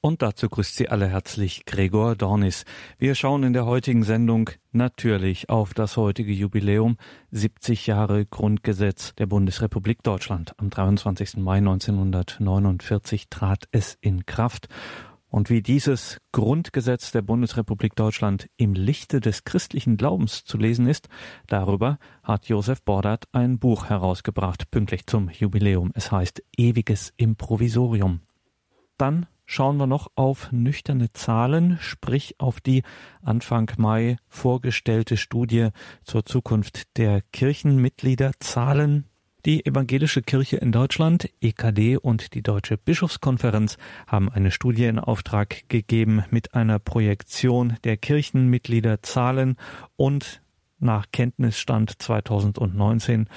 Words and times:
Und 0.00 0.22
dazu 0.22 0.48
grüßt 0.48 0.76
Sie 0.76 0.88
alle 0.88 1.08
herzlich 1.08 1.64
Gregor 1.64 2.14
Dornis. 2.14 2.64
Wir 2.98 3.16
schauen 3.16 3.42
in 3.42 3.52
der 3.52 3.66
heutigen 3.66 4.04
Sendung 4.04 4.48
natürlich 4.70 5.50
auf 5.50 5.74
das 5.74 5.96
heutige 5.96 6.32
Jubiläum 6.32 6.98
70 7.32 7.88
Jahre 7.88 8.24
Grundgesetz 8.24 9.16
der 9.16 9.26
Bundesrepublik 9.26 10.04
Deutschland. 10.04 10.54
Am 10.58 10.70
23. 10.70 11.38
Mai 11.38 11.56
1949 11.58 13.28
trat 13.28 13.64
es 13.72 13.98
in 14.00 14.24
Kraft. 14.24 14.68
Und 15.30 15.50
wie 15.50 15.62
dieses 15.62 16.18
Grundgesetz 16.30 17.10
der 17.10 17.22
Bundesrepublik 17.22 17.96
Deutschland 17.96 18.48
im 18.56 18.74
Lichte 18.74 19.18
des 19.20 19.42
christlichen 19.42 19.96
Glaubens 19.96 20.44
zu 20.44 20.58
lesen 20.58 20.86
ist, 20.86 21.08
darüber 21.48 21.98
hat 22.22 22.46
Josef 22.46 22.82
Bordert 22.82 23.24
ein 23.32 23.58
Buch 23.58 23.86
herausgebracht, 23.86 24.70
pünktlich 24.70 25.08
zum 25.08 25.28
Jubiläum. 25.28 25.90
Es 25.94 26.12
heißt 26.12 26.40
Ewiges 26.56 27.12
Improvisorium. 27.16 28.20
Dann 28.96 29.26
schauen 29.48 29.78
wir 29.78 29.86
noch 29.86 30.08
auf 30.14 30.52
nüchterne 30.52 31.10
Zahlen, 31.14 31.78
sprich 31.80 32.36
auf 32.38 32.60
die 32.60 32.82
Anfang 33.22 33.72
Mai 33.78 34.18
vorgestellte 34.28 35.16
Studie 35.16 35.70
zur 36.04 36.26
Zukunft 36.26 36.98
der 36.98 37.22
Kirchenmitgliederzahlen. 37.32 39.06
Die 39.46 39.64
Evangelische 39.64 40.20
Kirche 40.20 40.58
in 40.58 40.70
Deutschland, 40.70 41.30
EKD 41.40 41.96
und 41.96 42.34
die 42.34 42.42
Deutsche 42.42 42.76
Bischofskonferenz 42.76 43.78
haben 44.06 44.30
eine 44.30 44.50
Studie 44.50 44.84
in 44.84 44.98
Auftrag 44.98 45.66
gegeben 45.68 46.24
mit 46.30 46.52
einer 46.52 46.78
Projektion 46.78 47.78
der 47.84 47.96
Kirchenmitgliederzahlen 47.96 49.56
und 49.96 50.42
nach 50.78 51.06
Kenntnisstand 51.10 52.02
2019 52.02 53.30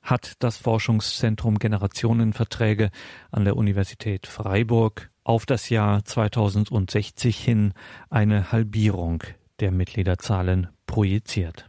hat 0.00 0.32
das 0.38 0.56
Forschungszentrum 0.56 1.58
Generationenverträge 1.58 2.90
an 3.30 3.44
der 3.44 3.56
Universität 3.56 4.26
Freiburg 4.26 5.10
auf 5.28 5.44
das 5.44 5.68
Jahr 5.68 6.06
2060 6.06 7.38
hin 7.38 7.74
eine 8.08 8.50
Halbierung 8.50 9.22
der 9.60 9.72
Mitgliederzahlen 9.72 10.68
projiziert. 10.86 11.68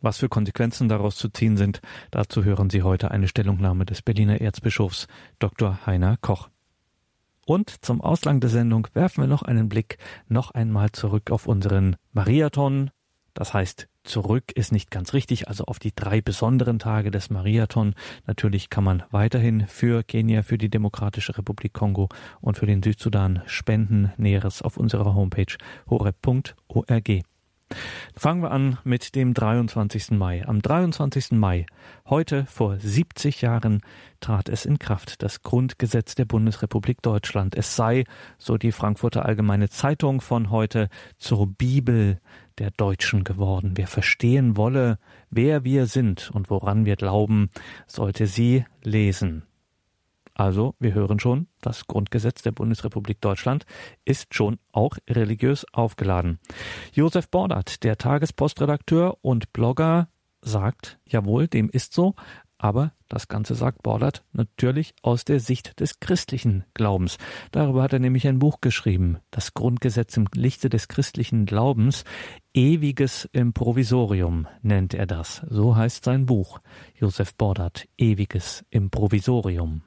Was 0.00 0.16
für 0.18 0.30
Konsequenzen 0.30 0.88
daraus 0.88 1.16
zu 1.16 1.28
ziehen 1.28 1.58
sind, 1.58 1.82
dazu 2.10 2.42
hören 2.42 2.70
Sie 2.70 2.82
heute 2.82 3.10
eine 3.10 3.28
Stellungnahme 3.28 3.84
des 3.84 4.00
Berliner 4.00 4.40
Erzbischofs 4.40 5.08
Dr. 5.38 5.84
Heiner 5.84 6.16
Koch. 6.16 6.48
Und 7.44 7.84
zum 7.84 8.00
Auslang 8.00 8.40
der 8.40 8.48
Sendung 8.48 8.88
werfen 8.94 9.22
wir 9.22 9.28
noch 9.28 9.42
einen 9.42 9.68
Blick 9.68 9.98
noch 10.28 10.50
einmal 10.52 10.90
zurück 10.92 11.30
auf 11.30 11.46
unseren 11.46 11.96
Mariathon. 12.12 12.90
Das 13.34 13.52
heißt 13.52 13.88
zurück 14.04 14.52
ist 14.54 14.70
nicht 14.70 14.90
ganz 14.90 15.12
richtig, 15.12 15.48
also 15.48 15.64
auf 15.64 15.78
die 15.78 15.94
drei 15.94 16.20
besonderen 16.20 16.78
Tage 16.78 17.10
des 17.10 17.30
Mariathon. 17.30 17.94
Natürlich 18.26 18.70
kann 18.70 18.84
man 18.84 19.02
weiterhin 19.10 19.66
für 19.66 20.02
Kenia, 20.02 20.42
für 20.42 20.58
die 20.58 20.70
Demokratische 20.70 21.36
Republik 21.36 21.72
Kongo 21.72 22.08
und 22.40 22.58
für 22.58 22.66
den 22.66 22.82
Südsudan 22.82 23.42
spenden. 23.46 24.12
Näheres 24.16 24.62
auf 24.62 24.76
unserer 24.76 25.14
Homepage 25.14 25.56
horeb.org. 25.88 27.24
Fangen 28.14 28.42
wir 28.42 28.50
an 28.50 28.78
mit 28.84 29.14
dem 29.14 29.34
23. 29.34 30.12
Mai. 30.12 30.46
Am 30.46 30.62
23. 30.62 31.32
Mai, 31.32 31.66
heute 32.08 32.46
vor 32.46 32.78
70 32.78 33.40
Jahren, 33.40 33.80
trat 34.20 34.48
es 34.48 34.64
in 34.64 34.78
Kraft, 34.78 35.22
das 35.22 35.42
Grundgesetz 35.42 36.14
der 36.14 36.24
Bundesrepublik 36.24 37.02
Deutschland. 37.02 37.56
Es 37.56 37.74
sei, 37.74 38.04
so 38.38 38.56
die 38.58 38.72
Frankfurter 38.72 39.24
Allgemeine 39.24 39.68
Zeitung 39.68 40.20
von 40.20 40.50
heute, 40.50 40.88
zur 41.18 41.46
Bibel 41.46 42.20
der 42.58 42.70
Deutschen 42.70 43.24
geworden. 43.24 43.72
Wer 43.74 43.86
verstehen 43.86 44.56
wolle, 44.56 44.98
wer 45.30 45.64
wir 45.64 45.86
sind 45.86 46.30
und 46.30 46.50
woran 46.50 46.84
wir 46.84 46.96
glauben, 46.96 47.50
sollte 47.86 48.26
sie 48.26 48.64
lesen. 48.82 49.44
Also, 50.36 50.74
wir 50.80 50.94
hören 50.94 51.20
schon, 51.20 51.46
das 51.60 51.86
Grundgesetz 51.86 52.42
der 52.42 52.50
Bundesrepublik 52.50 53.20
Deutschland 53.20 53.66
ist 54.04 54.34
schon 54.34 54.58
auch 54.72 54.96
religiös 55.08 55.64
aufgeladen. 55.72 56.40
Josef 56.92 57.28
Bordert, 57.28 57.84
der 57.84 57.96
Tagespostredakteur 57.98 59.16
und 59.22 59.52
Blogger, 59.52 60.08
sagt, 60.42 60.98
jawohl, 61.06 61.46
dem 61.46 61.70
ist 61.70 61.94
so, 61.94 62.14
aber 62.58 62.92
das 63.08 63.28
Ganze 63.28 63.54
sagt 63.54 63.82
Bordert 63.82 64.24
natürlich 64.32 64.94
aus 65.02 65.24
der 65.24 65.38
Sicht 65.38 65.78
des 65.80 66.00
christlichen 66.00 66.64
Glaubens. 66.74 67.18
Darüber 67.52 67.82
hat 67.82 67.92
er 67.92 67.98
nämlich 67.98 68.26
ein 68.26 68.38
Buch 68.38 68.60
geschrieben, 68.60 69.18
das 69.30 69.54
Grundgesetz 69.54 70.16
im 70.16 70.26
Lichte 70.34 70.68
des 70.68 70.88
christlichen 70.88 71.46
Glaubens. 71.46 72.04
Ewiges 72.56 73.28
Improvisorium 73.32 74.46
nennt 74.62 74.94
er 74.94 75.06
das. 75.06 75.42
So 75.50 75.74
heißt 75.74 76.04
sein 76.04 76.24
Buch. 76.24 76.60
Josef 76.94 77.34
Bordert, 77.34 77.88
Ewiges 77.98 78.64
Improvisorium. 78.70 79.82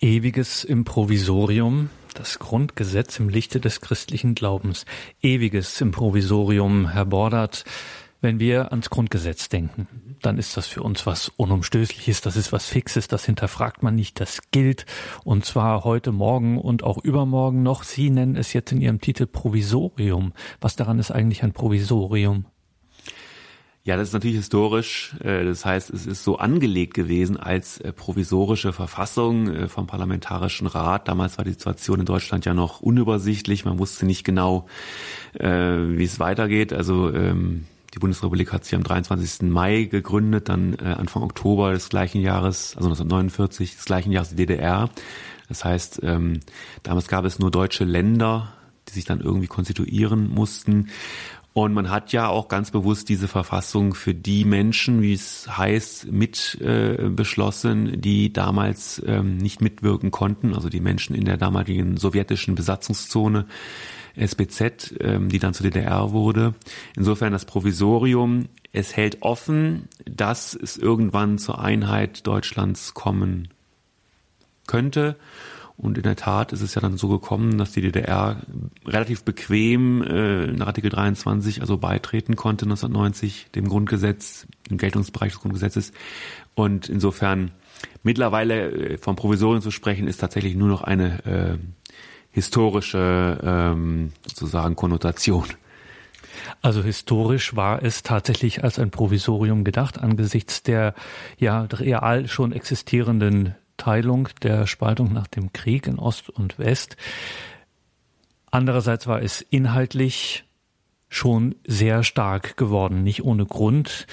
Ewiges 0.00 0.64
Improvisorium, 0.64 1.90
das 2.14 2.38
Grundgesetz 2.38 3.18
im 3.18 3.28
Lichte 3.28 3.60
des 3.60 3.82
christlichen 3.82 4.34
Glaubens. 4.34 4.86
Ewiges 5.20 5.78
Improvisorium, 5.82 6.88
Herr 6.88 7.04
Bordert. 7.04 7.66
Wenn 8.22 8.40
wir 8.40 8.70
ans 8.72 8.88
Grundgesetz 8.88 9.50
denken, 9.50 9.86
dann 10.22 10.38
ist 10.38 10.56
das 10.56 10.66
für 10.66 10.82
uns 10.82 11.06
was 11.06 11.30
Unumstößliches, 11.36 12.20
das 12.20 12.36
ist 12.36 12.52
was 12.52 12.66
Fixes, 12.66 13.08
das 13.08 13.24
hinterfragt 13.24 13.82
man 13.82 13.94
nicht, 13.94 14.20
das 14.20 14.40
gilt. 14.50 14.86
Und 15.24 15.44
zwar 15.44 15.84
heute 15.84 16.12
Morgen 16.12 16.58
und 16.58 16.82
auch 16.82 16.98
übermorgen 17.02 17.62
noch. 17.62 17.82
Sie 17.82 18.10
nennen 18.10 18.36
es 18.36 18.52
jetzt 18.52 18.72
in 18.72 18.80
Ihrem 18.80 19.00
Titel 19.00 19.26
Provisorium. 19.26 20.32
Was 20.60 20.76
daran 20.76 20.98
ist 20.98 21.10
eigentlich 21.10 21.42
ein 21.42 21.52
Provisorium? 21.52 22.46
Ja, 23.86 23.96
das 23.96 24.08
ist 24.08 24.14
natürlich 24.14 24.38
historisch. 24.38 25.14
Äh, 25.22 25.44
das 25.44 25.64
heißt, 25.64 25.90
es 25.90 26.06
ist 26.06 26.24
so 26.24 26.38
angelegt 26.38 26.94
gewesen 26.94 27.36
als 27.36 27.78
äh, 27.78 27.92
provisorische 27.92 28.72
Verfassung 28.72 29.46
äh, 29.46 29.68
vom 29.68 29.86
Parlamentarischen 29.86 30.66
Rat. 30.66 31.06
Damals 31.06 31.38
war 31.38 31.44
die 31.44 31.52
Situation 31.52 32.00
in 32.00 32.04
Deutschland 32.04 32.44
ja 32.46 32.52
noch 32.52 32.80
unübersichtlich. 32.80 33.64
Man 33.64 33.78
wusste 33.78 34.04
nicht 34.04 34.24
genau, 34.24 34.66
wie 35.38 36.02
es 36.02 36.18
weitergeht. 36.18 36.72
Also 36.72 37.12
ähm, 37.12 37.66
die 37.96 38.00
Bundesrepublik 38.00 38.52
hat 38.52 38.64
sich 38.64 38.74
am 38.74 38.82
23. 38.82 39.48
Mai 39.48 39.84
gegründet, 39.84 40.50
dann 40.50 40.74
äh, 40.74 40.84
Anfang 40.84 41.22
Oktober 41.22 41.72
des 41.72 41.88
gleichen 41.88 42.20
Jahres, 42.20 42.76
also 42.76 42.90
1949 42.90 43.74
des 43.74 43.84
gleichen 43.86 44.12
Jahres 44.12 44.30
die 44.30 44.36
DDR. 44.36 44.90
Das 45.48 45.64
heißt, 45.64 46.00
ähm, 46.02 46.40
damals 46.82 47.08
gab 47.08 47.24
es 47.24 47.38
nur 47.38 47.50
deutsche 47.50 47.84
Länder, 47.84 48.52
die 48.86 48.92
sich 48.92 49.06
dann 49.06 49.22
irgendwie 49.22 49.46
konstituieren 49.46 50.28
mussten. 50.28 50.90
Und 51.54 51.72
man 51.72 51.88
hat 51.88 52.12
ja 52.12 52.28
auch 52.28 52.48
ganz 52.48 52.70
bewusst 52.70 53.08
diese 53.08 53.28
Verfassung 53.28 53.94
für 53.94 54.12
die 54.12 54.44
Menschen, 54.44 55.00
wie 55.00 55.14
es 55.14 55.48
heißt, 55.56 56.12
mit 56.12 56.58
äh, 56.60 57.08
beschlossen, 57.08 57.98
die 57.98 58.30
damals 58.30 59.02
ähm, 59.06 59.38
nicht 59.38 59.62
mitwirken 59.62 60.10
konnten, 60.10 60.54
also 60.54 60.68
die 60.68 60.80
Menschen 60.80 61.16
in 61.16 61.24
der 61.24 61.38
damaligen 61.38 61.96
sowjetischen 61.96 62.56
Besatzungszone. 62.56 63.46
SBZ, 64.16 64.94
ähm, 65.00 65.28
die 65.28 65.38
dann 65.38 65.54
zur 65.54 65.64
DDR 65.64 66.12
wurde. 66.12 66.54
Insofern 66.96 67.32
das 67.32 67.44
Provisorium, 67.44 68.48
es 68.72 68.96
hält 68.96 69.22
offen, 69.22 69.88
dass 70.04 70.54
es 70.54 70.76
irgendwann 70.76 71.38
zur 71.38 71.60
Einheit 71.60 72.26
Deutschlands 72.26 72.94
kommen 72.94 73.48
könnte. 74.66 75.16
Und 75.78 75.98
in 75.98 76.04
der 76.04 76.16
Tat 76.16 76.52
ist 76.52 76.62
es 76.62 76.74
ja 76.74 76.80
dann 76.80 76.96
so 76.96 77.08
gekommen, 77.08 77.58
dass 77.58 77.72
die 77.72 77.82
DDR 77.82 78.40
relativ 78.86 79.24
bequem 79.24 80.02
äh, 80.02 80.46
nach 80.46 80.68
Artikel 80.68 80.90
23 80.90 81.60
also 81.60 81.76
beitreten 81.76 82.34
konnte 82.34 82.64
1990 82.64 83.48
dem 83.54 83.68
Grundgesetz, 83.68 84.46
dem 84.70 84.78
Geltungsbereich 84.78 85.32
des 85.32 85.40
Grundgesetzes. 85.42 85.92
Und 86.54 86.88
insofern 86.88 87.50
mittlerweile 88.02 88.70
äh, 88.70 88.98
vom 88.98 89.16
Provisorium 89.16 89.60
zu 89.60 89.70
sprechen, 89.70 90.08
ist 90.08 90.18
tatsächlich 90.18 90.54
nur 90.54 90.68
noch 90.68 90.82
eine 90.82 91.24
äh, 91.26 91.58
historische 92.36 93.40
ähm, 93.42 94.12
sozusagen 94.26 94.76
Konnotation. 94.76 95.46
Also 96.60 96.82
historisch 96.82 97.56
war 97.56 97.82
es 97.82 98.02
tatsächlich 98.02 98.62
als 98.62 98.78
ein 98.78 98.90
Provisorium 98.90 99.64
gedacht 99.64 99.98
angesichts 99.98 100.62
der 100.62 100.92
ja 101.38 101.62
real 101.62 102.28
schon 102.28 102.52
existierenden 102.52 103.54
Teilung 103.78 104.28
der 104.42 104.66
Spaltung 104.66 105.14
nach 105.14 105.26
dem 105.28 105.54
Krieg 105.54 105.86
in 105.86 105.98
Ost 105.98 106.28
und 106.28 106.58
West. 106.58 106.98
Andererseits 108.50 109.06
war 109.06 109.22
es 109.22 109.40
inhaltlich 109.40 110.44
schon 111.08 111.54
sehr 111.66 112.02
stark 112.02 112.58
geworden, 112.58 113.02
nicht 113.02 113.24
ohne 113.24 113.46
Grund 113.46 114.06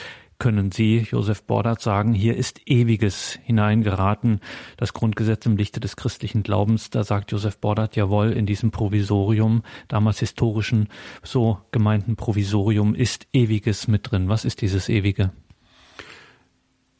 können 0.44 0.74
Sie, 0.74 1.08
Josef 1.10 1.44
Bordert, 1.44 1.80
sagen, 1.80 2.14
hier 2.14 2.36
ist 2.36 2.60
Ewiges 2.66 3.40
hineingeraten, 3.44 4.42
das 4.76 4.92
Grundgesetz 4.92 5.46
im 5.46 5.56
Lichte 5.56 5.80
des 5.80 5.96
christlichen 5.96 6.44
Glaubens. 6.44 6.90
Da 6.90 7.06
sagt 7.06 7.32
Josef 7.32 7.60
Bordert, 7.60 7.96
jawohl, 7.96 8.34
in 8.34 8.46
diesem 8.46 8.70
Provisorium, 8.70 9.64
damals 9.88 10.20
historischen, 10.20 10.90
so 11.24 11.60
gemeinten 11.72 12.18
Provisorium, 12.18 12.94
ist 12.94 13.26
Ewiges 13.32 13.88
mit 13.88 14.12
drin. 14.12 14.28
Was 14.28 14.44
ist 14.44 14.60
dieses 14.60 14.90
Ewige? 14.90 15.32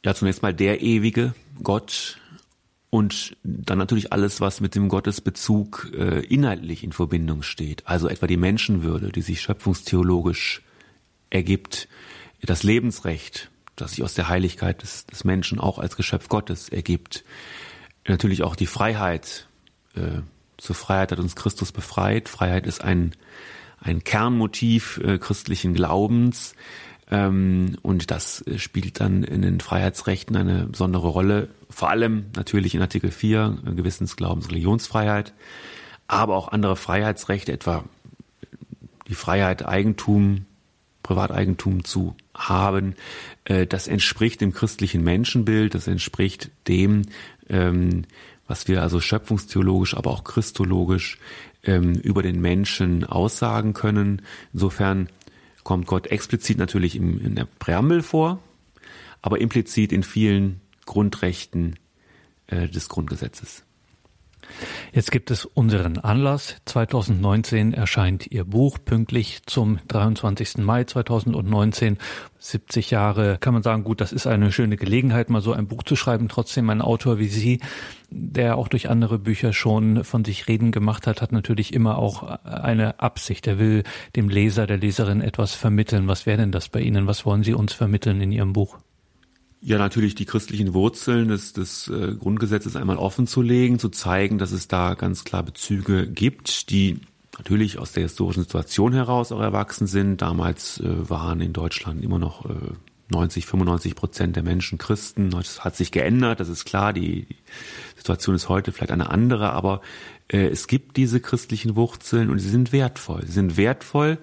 Ja, 0.06 0.14
zunächst 0.14 0.40
mal 0.40 0.54
der 0.54 0.80
Ewige, 0.80 1.34
Gott, 1.62 2.18
und 2.88 3.36
dann 3.42 3.76
natürlich 3.76 4.10
alles, 4.10 4.40
was 4.40 4.62
mit 4.62 4.74
dem 4.74 4.88
Gottesbezug 4.88 5.92
äh, 5.94 6.20
inhaltlich 6.20 6.82
in 6.82 6.92
Verbindung 6.92 7.42
steht. 7.42 7.86
Also 7.86 8.08
etwa 8.08 8.26
die 8.26 8.38
Menschenwürde, 8.38 9.12
die 9.12 9.20
sich 9.20 9.42
schöpfungstheologisch 9.42 10.62
ergibt, 11.28 11.88
das 12.46 12.62
Lebensrecht, 12.62 13.50
das 13.76 13.92
sich 13.92 14.02
aus 14.02 14.14
der 14.14 14.28
Heiligkeit 14.28 14.82
des, 14.82 15.06
des 15.06 15.24
Menschen 15.24 15.58
auch 15.58 15.78
als 15.78 15.96
Geschöpf 15.96 16.28
Gottes 16.28 16.68
ergibt. 16.68 17.24
Natürlich 18.06 18.42
auch 18.42 18.56
die 18.56 18.66
Freiheit, 18.66 19.48
äh, 19.96 20.22
Zur 20.56 20.76
Freiheit 20.76 21.12
hat 21.12 21.18
uns 21.18 21.36
Christus 21.36 21.72
befreit. 21.72 22.28
Freiheit 22.28 22.66
ist 22.66 22.82
ein, 22.82 23.12
ein 23.80 24.04
Kernmotiv 24.04 24.98
äh, 24.98 25.18
christlichen 25.18 25.74
Glaubens. 25.74 26.54
Ähm, 27.10 27.76
und 27.82 28.10
das 28.10 28.44
spielt 28.56 29.00
dann 29.00 29.24
in 29.24 29.42
den 29.42 29.60
Freiheitsrechten 29.60 30.36
eine 30.36 30.66
besondere 30.66 31.08
Rolle. 31.08 31.48
Vor 31.70 31.90
allem 31.90 32.26
natürlich 32.36 32.74
in 32.74 32.80
Artikel 32.80 33.10
4, 33.10 33.58
äh, 33.66 33.70
Gewissens-, 33.72 34.16
Glaubens-, 34.16 34.48
Religionsfreiheit. 34.48 35.32
Aber 36.06 36.36
auch 36.36 36.48
andere 36.48 36.76
Freiheitsrechte, 36.76 37.52
etwa 37.52 37.84
die 39.08 39.14
Freiheit, 39.14 39.66
Eigentum, 39.66 40.46
Privateigentum 41.02 41.84
zu 41.84 42.16
haben. 42.34 42.94
Äh, 43.44 43.66
das 43.66 43.88
entspricht 43.88 44.40
dem 44.40 44.52
christlichen 44.52 45.02
Menschenbild. 45.02 45.74
Das 45.74 45.86
entspricht 45.86 46.50
dem, 46.68 47.02
ähm, 47.48 48.04
was 48.46 48.68
wir 48.68 48.82
also 48.82 49.00
schöpfungstheologisch, 49.00 49.96
aber 49.96 50.10
auch 50.10 50.24
christologisch 50.24 51.18
ähm, 51.62 51.94
über 51.94 52.22
den 52.22 52.40
Menschen 52.40 53.04
aussagen 53.04 53.72
können. 53.72 54.22
Insofern 54.52 55.08
kommt 55.62 55.86
Gott 55.86 56.08
explizit 56.08 56.58
natürlich 56.58 56.96
im, 56.96 57.24
in 57.24 57.34
der 57.34 57.46
Präambel 57.58 58.02
vor, 58.02 58.40
aber 59.22 59.40
implizit 59.40 59.92
in 59.92 60.02
vielen 60.02 60.60
Grundrechten 60.84 61.76
äh, 62.46 62.68
des 62.68 62.88
Grundgesetzes. 62.88 63.64
Jetzt 64.92 65.10
gibt 65.10 65.30
es 65.30 65.44
unseren 65.44 65.98
Anlass. 65.98 66.56
2019 66.66 67.74
erscheint 67.74 68.30
Ihr 68.30 68.44
Buch 68.44 68.78
pünktlich 68.84 69.42
zum 69.46 69.78
23. 69.88 70.58
Mai 70.58 70.84
2019. 70.84 71.98
70 72.38 72.90
Jahre 72.90 73.38
kann 73.38 73.54
man 73.54 73.62
sagen, 73.62 73.84
gut, 73.84 74.00
das 74.00 74.12
ist 74.12 74.26
eine 74.26 74.52
schöne 74.52 74.76
Gelegenheit, 74.76 75.30
mal 75.30 75.40
so 75.40 75.52
ein 75.52 75.66
Buch 75.66 75.82
zu 75.82 75.96
schreiben. 75.96 76.28
Trotzdem 76.28 76.68
ein 76.70 76.82
Autor 76.82 77.18
wie 77.18 77.28
Sie, 77.28 77.60
der 78.10 78.56
auch 78.56 78.68
durch 78.68 78.90
andere 78.90 79.18
Bücher 79.18 79.52
schon 79.52 80.04
von 80.04 80.24
sich 80.24 80.46
reden 80.46 80.70
gemacht 80.70 81.06
hat, 81.06 81.22
hat 81.22 81.32
natürlich 81.32 81.72
immer 81.72 81.98
auch 81.98 82.22
eine 82.44 83.00
Absicht. 83.00 83.46
Er 83.46 83.58
will 83.58 83.82
dem 84.14 84.28
Leser, 84.28 84.66
der 84.66 84.76
Leserin 84.76 85.22
etwas 85.22 85.54
vermitteln. 85.54 86.06
Was 86.06 86.26
wäre 86.26 86.38
denn 86.38 86.52
das 86.52 86.68
bei 86.68 86.80
Ihnen? 86.80 87.06
Was 87.06 87.24
wollen 87.24 87.42
Sie 87.42 87.54
uns 87.54 87.72
vermitteln 87.72 88.20
in 88.20 88.30
Ihrem 88.30 88.52
Buch? 88.52 88.78
Ja, 89.66 89.78
natürlich 89.78 90.14
die 90.14 90.26
christlichen 90.26 90.74
Wurzeln 90.74 91.28
des, 91.28 91.54
des 91.54 91.88
äh, 91.88 92.14
Grundgesetzes 92.14 92.76
einmal 92.76 92.98
offen 92.98 93.26
zu 93.26 93.40
legen, 93.40 93.78
zu 93.78 93.88
zeigen, 93.88 94.36
dass 94.36 94.52
es 94.52 94.68
da 94.68 94.92
ganz 94.92 95.24
klar 95.24 95.42
Bezüge 95.42 96.06
gibt, 96.06 96.68
die 96.68 97.00
natürlich 97.38 97.78
aus 97.78 97.92
der 97.92 98.02
historischen 98.02 98.42
Situation 98.42 98.92
heraus 98.92 99.32
auch 99.32 99.40
erwachsen 99.40 99.86
sind. 99.86 100.20
Damals 100.20 100.80
äh, 100.80 101.08
waren 101.08 101.40
in 101.40 101.54
Deutschland 101.54 102.04
immer 102.04 102.18
noch 102.18 102.44
äh, 102.44 102.54
90, 103.08 103.46
95 103.46 103.94
Prozent 103.94 104.36
der 104.36 104.42
Menschen 104.42 104.76
Christen. 104.76 105.30
Das 105.30 105.64
hat 105.64 105.76
sich 105.76 105.90
geändert, 105.90 106.40
das 106.40 106.50
ist 106.50 106.66
klar. 106.66 106.92
Die, 106.92 107.26
Situation 107.96 108.34
ist 108.34 108.50
heute 108.50 108.70
vielleicht 108.70 108.92
eine 108.92 109.08
andere, 109.08 109.52
aber 109.52 109.80
äh, 110.28 110.46
es 110.48 110.66
gibt 110.66 110.98
diese 110.98 111.20
christlichen 111.20 111.74
Wurzeln 111.74 112.28
und 112.28 112.38
sie 112.38 112.50
sind 112.50 112.70
wertvoll. 112.70 113.22
Sie 113.24 113.32
sind 113.32 113.56
wertvoll, 113.56 114.18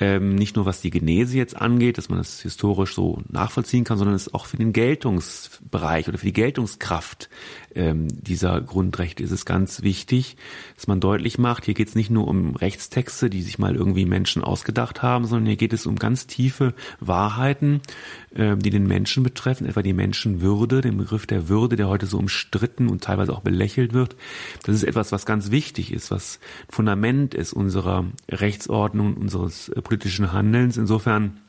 ähm, 0.00 0.34
nicht 0.34 0.56
nur 0.56 0.64
was 0.64 0.80
die 0.80 0.90
Genese 0.90 1.36
jetzt 1.36 1.54
angeht, 1.54 1.98
dass 1.98 2.08
man 2.08 2.18
das 2.18 2.40
historisch 2.40 2.94
so 2.94 3.22
nachvollziehen 3.28 3.84
kann, 3.84 3.98
sondern 3.98 4.16
es 4.16 4.32
auch 4.32 4.46
für 4.46 4.56
den 4.56 4.72
Geltungsbereich 4.72 6.08
oder 6.08 6.16
für 6.16 6.26
die 6.26 6.32
Geltungskraft 6.32 7.28
ähm, 7.74 8.08
dieser 8.08 8.60
Grundrechte 8.62 9.22
ist 9.22 9.30
es 9.30 9.44
ganz 9.44 9.82
wichtig, 9.82 10.36
dass 10.74 10.86
man 10.86 11.00
deutlich 11.00 11.38
macht, 11.38 11.66
hier 11.66 11.74
geht 11.74 11.88
es 11.88 11.94
nicht 11.94 12.10
nur 12.10 12.26
um 12.26 12.56
Rechtstexte, 12.56 13.30
die 13.30 13.42
sich 13.42 13.58
mal 13.58 13.76
irgendwie 13.76 14.06
Menschen 14.06 14.42
ausgedacht 14.42 15.02
haben, 15.02 15.26
sondern 15.26 15.46
hier 15.46 15.56
geht 15.56 15.72
es 15.72 15.86
um 15.86 15.96
ganz 15.96 16.26
tiefe 16.26 16.74
Wahrheiten, 16.98 17.80
die 18.32 18.70
den 18.70 18.86
Menschen 18.86 19.24
betreffen, 19.24 19.66
etwa 19.66 19.82
die 19.82 19.92
Menschenwürde, 19.92 20.82
den 20.82 20.96
Begriff 20.98 21.26
der 21.26 21.48
Würde, 21.48 21.74
der 21.74 21.88
heute 21.88 22.06
so 22.06 22.16
umstritten 22.16 22.88
und 22.88 23.02
teilweise 23.02 23.32
auch 23.32 23.40
belächelt 23.40 23.92
wird. 23.92 24.14
Das 24.62 24.76
ist 24.76 24.84
etwas, 24.84 25.10
was 25.10 25.26
ganz 25.26 25.50
wichtig 25.50 25.92
ist, 25.92 26.12
was 26.12 26.38
Fundament 26.68 27.34
ist 27.34 27.52
unserer 27.52 28.04
Rechtsordnung, 28.28 29.14
unseres 29.14 29.68
äh, 29.70 29.82
politischen 29.82 30.32
Handelns. 30.32 30.76
Insofern 30.76 31.40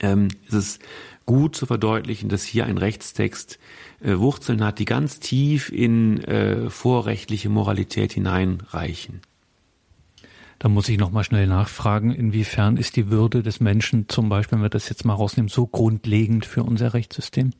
ähm, 0.00 0.28
ist 0.46 0.54
es 0.54 0.78
gut 1.26 1.56
zu 1.56 1.66
verdeutlichen, 1.66 2.28
dass 2.28 2.44
hier 2.44 2.66
ein 2.66 2.78
Rechtstext 2.78 3.58
äh, 4.00 4.16
Wurzeln 4.16 4.64
hat, 4.64 4.78
die 4.78 4.84
ganz 4.84 5.20
tief 5.20 5.70
in 5.70 6.22
äh, 6.24 6.70
vorrechtliche 6.70 7.48
Moralität 7.48 8.12
hineinreichen. 8.12 9.20
Da 10.58 10.68
muss 10.68 10.88
ich 10.88 10.98
noch 10.98 11.10
mal 11.10 11.24
schnell 11.24 11.46
nachfragen, 11.46 12.12
inwiefern 12.12 12.76
ist 12.76 12.96
die 12.96 13.10
Würde 13.10 13.42
des 13.42 13.60
Menschen 13.60 14.08
zum 14.08 14.28
Beispiel, 14.28 14.56
wenn 14.56 14.64
wir 14.64 14.70
das 14.70 14.88
jetzt 14.88 15.04
mal 15.04 15.14
rausnehmen, 15.14 15.48
so 15.48 15.66
grundlegend 15.66 16.46
für 16.46 16.62
unser 16.62 16.94
Rechtssystem? 16.94 17.52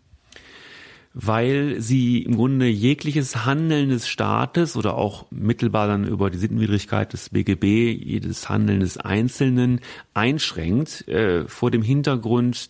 weil 1.18 1.80
sie 1.80 2.24
im 2.24 2.36
Grunde 2.36 2.66
jegliches 2.66 3.46
Handeln 3.46 3.88
des 3.88 4.06
Staates 4.06 4.76
oder 4.76 4.96
auch 4.96 5.24
mittelbar 5.30 5.88
dann 5.88 6.06
über 6.06 6.28
die 6.28 6.36
Sittenwidrigkeit 6.36 7.10
des 7.14 7.30
BGB, 7.30 7.90
jedes 7.90 8.50
Handeln 8.50 8.80
des 8.80 8.98
Einzelnen 8.98 9.80
einschränkt, 10.12 11.08
äh, 11.08 11.48
vor 11.48 11.70
dem 11.70 11.80
Hintergrund 11.80 12.68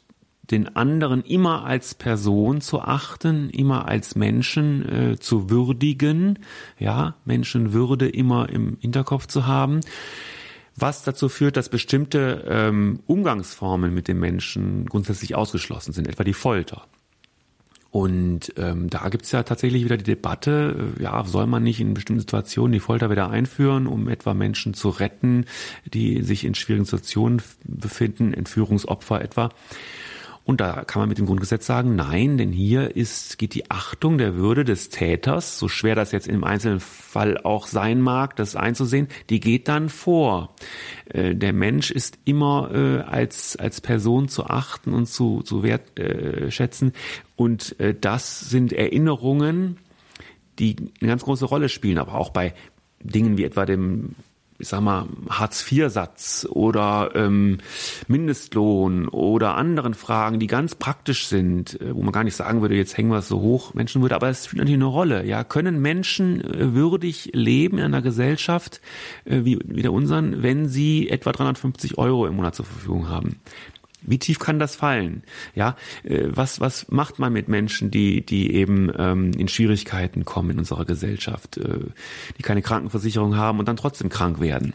den 0.50 0.76
anderen 0.76 1.22
immer 1.22 1.64
als 1.64 1.94
Person 1.94 2.60
zu 2.60 2.80
achten, 2.80 3.50
immer 3.50 3.88
als 3.88 4.14
Menschen 4.14 5.12
äh, 5.12 5.18
zu 5.18 5.50
würdigen, 5.50 6.38
ja, 6.78 7.14
Menschenwürde 7.24 8.08
immer 8.08 8.48
im 8.48 8.78
Hinterkopf 8.80 9.26
zu 9.26 9.46
haben, 9.46 9.80
was 10.76 11.02
dazu 11.02 11.28
führt, 11.28 11.56
dass 11.56 11.68
bestimmte 11.68 12.44
ähm, 12.48 13.00
Umgangsformen 13.06 13.92
mit 13.92 14.08
dem 14.08 14.20
Menschen 14.20 14.86
grundsätzlich 14.86 15.34
ausgeschlossen 15.34 15.92
sind, 15.92 16.06
etwa 16.06 16.22
die 16.22 16.34
Folter. 16.34 16.86
Und 17.90 18.52
ähm, 18.58 18.90
da 18.90 19.08
gibt's 19.08 19.32
ja 19.32 19.42
tatsächlich 19.42 19.82
wieder 19.84 19.96
die 19.96 20.04
Debatte, 20.04 20.92
äh, 20.98 21.02
ja, 21.02 21.24
soll 21.24 21.46
man 21.46 21.62
nicht 21.62 21.80
in 21.80 21.94
bestimmten 21.94 22.20
Situationen 22.20 22.72
die 22.72 22.80
Folter 22.80 23.10
wieder 23.10 23.30
einführen, 23.30 23.86
um 23.86 24.08
etwa 24.08 24.34
Menschen 24.34 24.74
zu 24.74 24.90
retten, 24.90 25.46
die 25.94 26.22
sich 26.22 26.44
in 26.44 26.54
schwierigen 26.54 26.84
Situationen 26.84 27.40
befinden, 27.64 28.34
Entführungsopfer 28.34 29.22
etwa. 29.22 29.48
Und 30.46 30.60
da 30.60 30.84
kann 30.84 31.00
man 31.00 31.08
mit 31.08 31.18
dem 31.18 31.26
Grundgesetz 31.26 31.66
sagen, 31.66 31.96
nein, 31.96 32.38
denn 32.38 32.52
hier 32.52 32.94
ist, 32.94 33.36
geht 33.36 33.54
die 33.54 33.68
Achtung 33.68 34.16
der 34.16 34.36
Würde 34.36 34.64
des 34.64 34.90
Täters, 34.90 35.58
so 35.58 35.66
schwer 35.66 35.96
das 35.96 36.12
jetzt 36.12 36.28
im 36.28 36.44
einzelnen 36.44 36.78
Fall 36.78 37.36
auch 37.38 37.66
sein 37.66 38.00
mag, 38.00 38.36
das 38.36 38.54
einzusehen, 38.54 39.08
die 39.28 39.40
geht 39.40 39.66
dann 39.66 39.88
vor. 39.88 40.54
Äh, 41.06 41.34
der 41.34 41.52
Mensch 41.52 41.90
ist 41.90 42.20
immer 42.24 42.70
äh, 42.72 43.00
als, 43.00 43.56
als 43.56 43.80
Person 43.80 44.28
zu 44.28 44.46
achten 44.46 44.94
und 44.94 45.06
zu, 45.06 45.42
zu 45.42 45.64
wertschätzen. 45.64 46.92
Und 47.34 47.80
äh, 47.80 47.92
das 48.00 48.38
sind 48.48 48.72
Erinnerungen, 48.72 49.78
die 50.60 50.76
eine 51.00 51.08
ganz 51.08 51.24
große 51.24 51.44
Rolle 51.44 51.68
spielen, 51.68 51.98
aber 51.98 52.14
auch 52.14 52.30
bei 52.30 52.54
Dingen 53.00 53.36
wie 53.36 53.44
etwa 53.44 53.66
dem 53.66 54.14
ich 54.58 54.68
sag 54.68 54.80
mal, 54.80 55.06
Hartz-IV-Satz 55.28 56.46
oder 56.50 57.10
ähm, 57.14 57.58
Mindestlohn 58.08 59.08
oder 59.08 59.56
anderen 59.56 59.94
Fragen, 59.94 60.38
die 60.38 60.46
ganz 60.46 60.74
praktisch 60.74 61.26
sind, 61.26 61.80
äh, 61.80 61.94
wo 61.94 62.02
man 62.02 62.12
gar 62.12 62.24
nicht 62.24 62.36
sagen 62.36 62.62
würde, 62.62 62.74
jetzt 62.74 62.96
hängen 62.96 63.10
wir 63.10 63.18
es 63.18 63.28
so 63.28 63.40
hoch, 63.40 63.74
Menschen 63.74 64.02
würde, 64.02 64.14
aber 64.14 64.28
es 64.28 64.46
spielt 64.46 64.58
natürlich 64.58 64.78
eine 64.78 64.84
Rolle. 64.86 65.26
Ja, 65.26 65.44
können 65.44 65.80
Menschen 65.80 66.40
äh, 66.42 66.74
würdig 66.74 67.30
leben 67.32 67.78
in 67.78 67.84
einer 67.84 68.02
Gesellschaft 68.02 68.80
äh, 69.24 69.44
wie, 69.44 69.58
wie 69.64 69.82
der 69.82 69.92
unseren, 69.92 70.42
wenn 70.42 70.68
sie 70.68 71.10
etwa 71.10 71.32
350 71.32 71.98
Euro 71.98 72.26
im 72.26 72.36
Monat 72.36 72.54
zur 72.54 72.64
Verfügung 72.64 73.08
haben? 73.08 73.40
Wie 74.02 74.18
tief 74.18 74.38
kann 74.38 74.58
das 74.58 74.76
fallen? 74.76 75.22
Ja, 75.54 75.76
äh, 76.04 76.28
was 76.28 76.60
was 76.60 76.88
macht 76.90 77.18
man 77.18 77.32
mit 77.32 77.48
Menschen, 77.48 77.90
die 77.90 78.24
die 78.24 78.54
eben 78.54 78.92
ähm, 78.96 79.32
in 79.32 79.48
Schwierigkeiten 79.48 80.24
kommen 80.24 80.50
in 80.50 80.58
unserer 80.58 80.84
Gesellschaft, 80.84 81.56
äh, 81.56 81.80
die 82.38 82.42
keine 82.42 82.62
Krankenversicherung 82.62 83.36
haben 83.36 83.58
und 83.58 83.68
dann 83.68 83.76
trotzdem 83.76 84.08
krank 84.08 84.40
werden? 84.40 84.74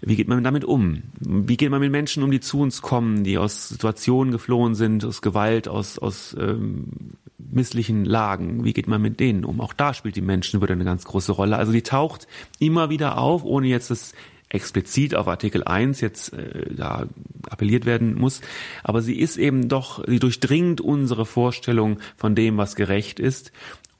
Wie 0.00 0.16
geht 0.16 0.28
man 0.28 0.42
damit 0.42 0.64
um? 0.64 1.02
Wie 1.20 1.56
geht 1.56 1.70
man 1.70 1.80
mit 1.80 1.92
Menschen 1.92 2.22
um, 2.22 2.30
die 2.30 2.40
zu 2.40 2.60
uns 2.60 2.82
kommen, 2.82 3.24
die 3.24 3.38
aus 3.38 3.68
Situationen 3.68 4.32
geflohen 4.32 4.74
sind, 4.74 5.04
aus 5.04 5.22
Gewalt, 5.22 5.68
aus 5.68 5.98
aus 5.98 6.34
ähm, 6.38 7.14
misslichen 7.38 8.04
Lagen? 8.04 8.64
Wie 8.64 8.72
geht 8.72 8.88
man 8.88 9.02
mit 9.02 9.20
denen 9.20 9.44
um? 9.44 9.60
Auch 9.60 9.74
da 9.74 9.94
spielt 9.94 10.16
die 10.16 10.22
Menschenwürde 10.22 10.72
eine 10.72 10.84
ganz 10.84 11.04
große 11.04 11.32
Rolle. 11.32 11.56
Also 11.56 11.72
die 11.72 11.82
taucht 11.82 12.26
immer 12.58 12.90
wieder 12.90 13.18
auf, 13.18 13.44
ohne 13.44 13.68
jetzt 13.68 13.90
das 13.90 14.14
explizit 14.48 15.14
auf 15.14 15.28
Artikel 15.28 15.64
1 15.64 16.00
jetzt 16.00 16.32
äh, 16.32 16.74
da 16.74 17.06
appelliert 17.50 17.86
werden 17.86 18.14
muss, 18.14 18.40
aber 18.84 19.02
sie 19.02 19.18
ist 19.18 19.36
eben 19.36 19.68
doch, 19.68 20.04
sie 20.06 20.18
durchdringt 20.18 20.80
unsere 20.80 21.26
Vorstellung 21.26 21.98
von 22.16 22.34
dem, 22.34 22.56
was 22.56 22.76
gerecht 22.76 23.20
ist 23.20 23.52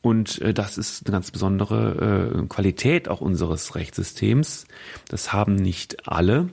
und 0.07 0.41
äh, 0.41 0.55
das 0.55 0.79
ist 0.79 1.05
eine 1.05 1.13
ganz 1.13 1.33
besondere 1.33 2.31
äh, 2.33 2.47
Qualität 2.47 3.09
auch 3.09 3.21
unseres 3.21 3.75
Rechtssystems. 3.75 4.69
Das 5.09 5.33
haben 5.33 5.57
nicht 5.57 6.07
alle 6.09 6.49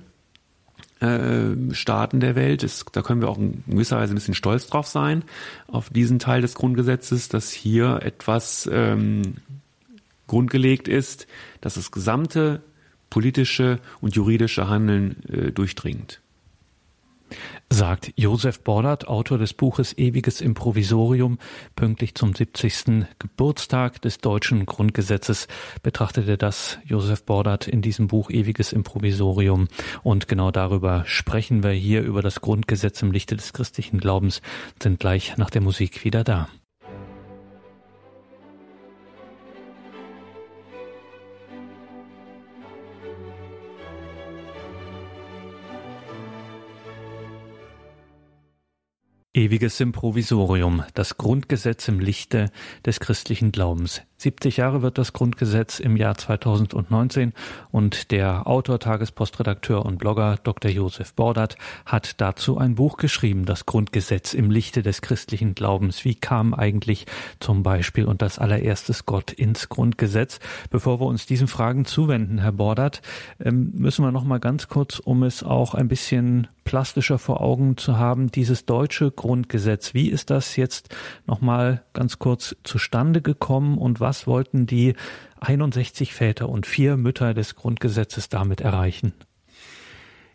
äh, 1.01 1.55
Staaten 1.71 2.19
der 2.19 2.35
Welt. 2.35 2.65
Da 2.93 3.01
können 3.03 3.21
wir 3.21 3.29
auch 3.29 3.37
in 3.37 3.63
gewisser 3.67 3.97
Weise 3.97 4.13
ein 4.13 4.15
bisschen 4.15 4.33
stolz 4.33 4.65
drauf 4.65 4.87
sein, 4.87 5.23
auf 5.67 5.91
diesen 5.91 6.17
Teil 6.17 6.41
des 6.41 6.55
Grundgesetzes, 6.55 7.29
dass 7.29 7.51
hier 7.51 7.99
etwas 8.01 8.67
ähm, 8.73 9.35
grundgelegt 10.25 10.87
ist, 10.87 11.27
dass 11.61 11.75
das 11.75 11.91
gesamte 11.91 12.63
politische 13.11 13.79
und 14.01 14.15
juridische 14.15 14.67
Handeln 14.67 15.17
äh, 15.29 15.51
durchdringt. 15.51 16.22
Sagt 17.69 18.13
Josef 18.15 18.61
Bordert, 18.61 19.07
Autor 19.07 19.37
des 19.37 19.53
Buches 19.53 19.97
Ewiges 19.97 20.41
Improvisorium. 20.41 21.39
Pünktlich 21.75 22.15
zum 22.15 22.33
70. 22.35 23.05
Geburtstag 23.19 24.01
des 24.01 24.19
deutschen 24.19 24.65
Grundgesetzes 24.65 25.47
betrachtete 25.81 26.37
das 26.37 26.79
Josef 26.85 27.23
Bordert 27.23 27.67
in 27.67 27.81
diesem 27.81 28.07
Buch 28.07 28.29
Ewiges 28.29 28.73
Improvisorium. 28.73 29.67
Und 30.03 30.27
genau 30.27 30.51
darüber 30.51 31.03
sprechen 31.05 31.63
wir 31.63 31.71
hier 31.71 32.01
über 32.01 32.21
das 32.21 32.41
Grundgesetz 32.41 33.01
im 33.01 33.11
Lichte 33.11 33.35
des 33.35 33.53
christlichen 33.53 33.99
Glaubens, 33.99 34.41
sind 34.81 34.99
gleich 34.99 35.37
nach 35.37 35.49
der 35.49 35.61
Musik 35.61 36.03
wieder 36.05 36.23
da. 36.23 36.49
Ewiges 49.35 49.79
Improvisorium, 49.79 50.83
das 50.93 51.17
Grundgesetz 51.17 51.87
im 51.87 51.99
Lichte 51.99 52.51
des 52.85 52.99
christlichen 52.99 53.51
Glaubens. 53.51 54.03
70 54.23 54.57
Jahre 54.57 54.81
wird 54.83 54.97
das 54.97 55.11
Grundgesetz 55.11 55.79
im 55.79 55.97
Jahr 55.97 56.15
2019 56.15 57.33
und 57.71 58.11
der 58.11 58.47
Autor, 58.47 58.79
Tagespostredakteur 58.79 59.85
und 59.85 59.97
Blogger 59.97 60.37
Dr. 60.43 60.71
Josef 60.71 61.13
Bordert 61.13 61.57
hat 61.85 62.21
dazu 62.21 62.57
ein 62.57 62.75
Buch 62.75 62.97
geschrieben, 62.97 63.45
das 63.45 63.65
Grundgesetz 63.65 64.33
im 64.33 64.49
Lichte 64.49 64.81
des 64.81 65.01
christlichen 65.01 65.55
Glaubens. 65.55 66.05
Wie 66.05 66.15
kam 66.15 66.53
eigentlich 66.53 67.05
zum 67.39 67.63
Beispiel 67.63 68.05
und 68.05 68.21
das 68.21 68.39
allererstes 68.39 69.05
Gott 69.05 69.31
ins 69.33 69.67
Grundgesetz? 69.67 70.39
Bevor 70.69 71.01
wir 71.01 71.07
uns 71.07 71.25
diesen 71.25 71.47
Fragen 71.47 71.85
zuwenden, 71.85 72.37
Herr 72.37 72.53
Bordert, 72.53 73.01
ähm, 73.43 73.71
müssen 73.73 74.05
wir 74.05 74.11
noch 74.11 74.23
mal 74.23 74.39
ganz 74.39 74.69
kurz, 74.69 74.99
um 74.99 75.23
es 75.23 75.43
auch 75.43 75.73
ein 75.73 75.89
bisschen 75.89 76.47
plastischer 76.63 77.19
vor 77.19 77.41
Augen 77.41 77.75
zu 77.75 77.97
haben, 77.97 78.31
dieses 78.31 78.65
deutsche 78.65 79.11
Grundgesetz. 79.23 79.93
Wie 79.93 80.09
ist 80.09 80.29
das 80.29 80.57
jetzt 80.57 80.93
noch 81.25 81.39
mal 81.39 81.81
ganz 81.93 82.19
kurz 82.19 82.57
zustande 82.65 83.21
gekommen 83.21 83.77
und 83.77 84.01
was 84.01 84.27
wollten 84.27 84.65
die 84.65 84.95
61 85.39 86.13
Väter 86.13 86.49
und 86.49 86.65
vier 86.65 86.97
Mütter 86.97 87.33
des 87.33 87.55
Grundgesetzes 87.55 88.27
damit 88.27 88.59
erreichen? 88.59 89.13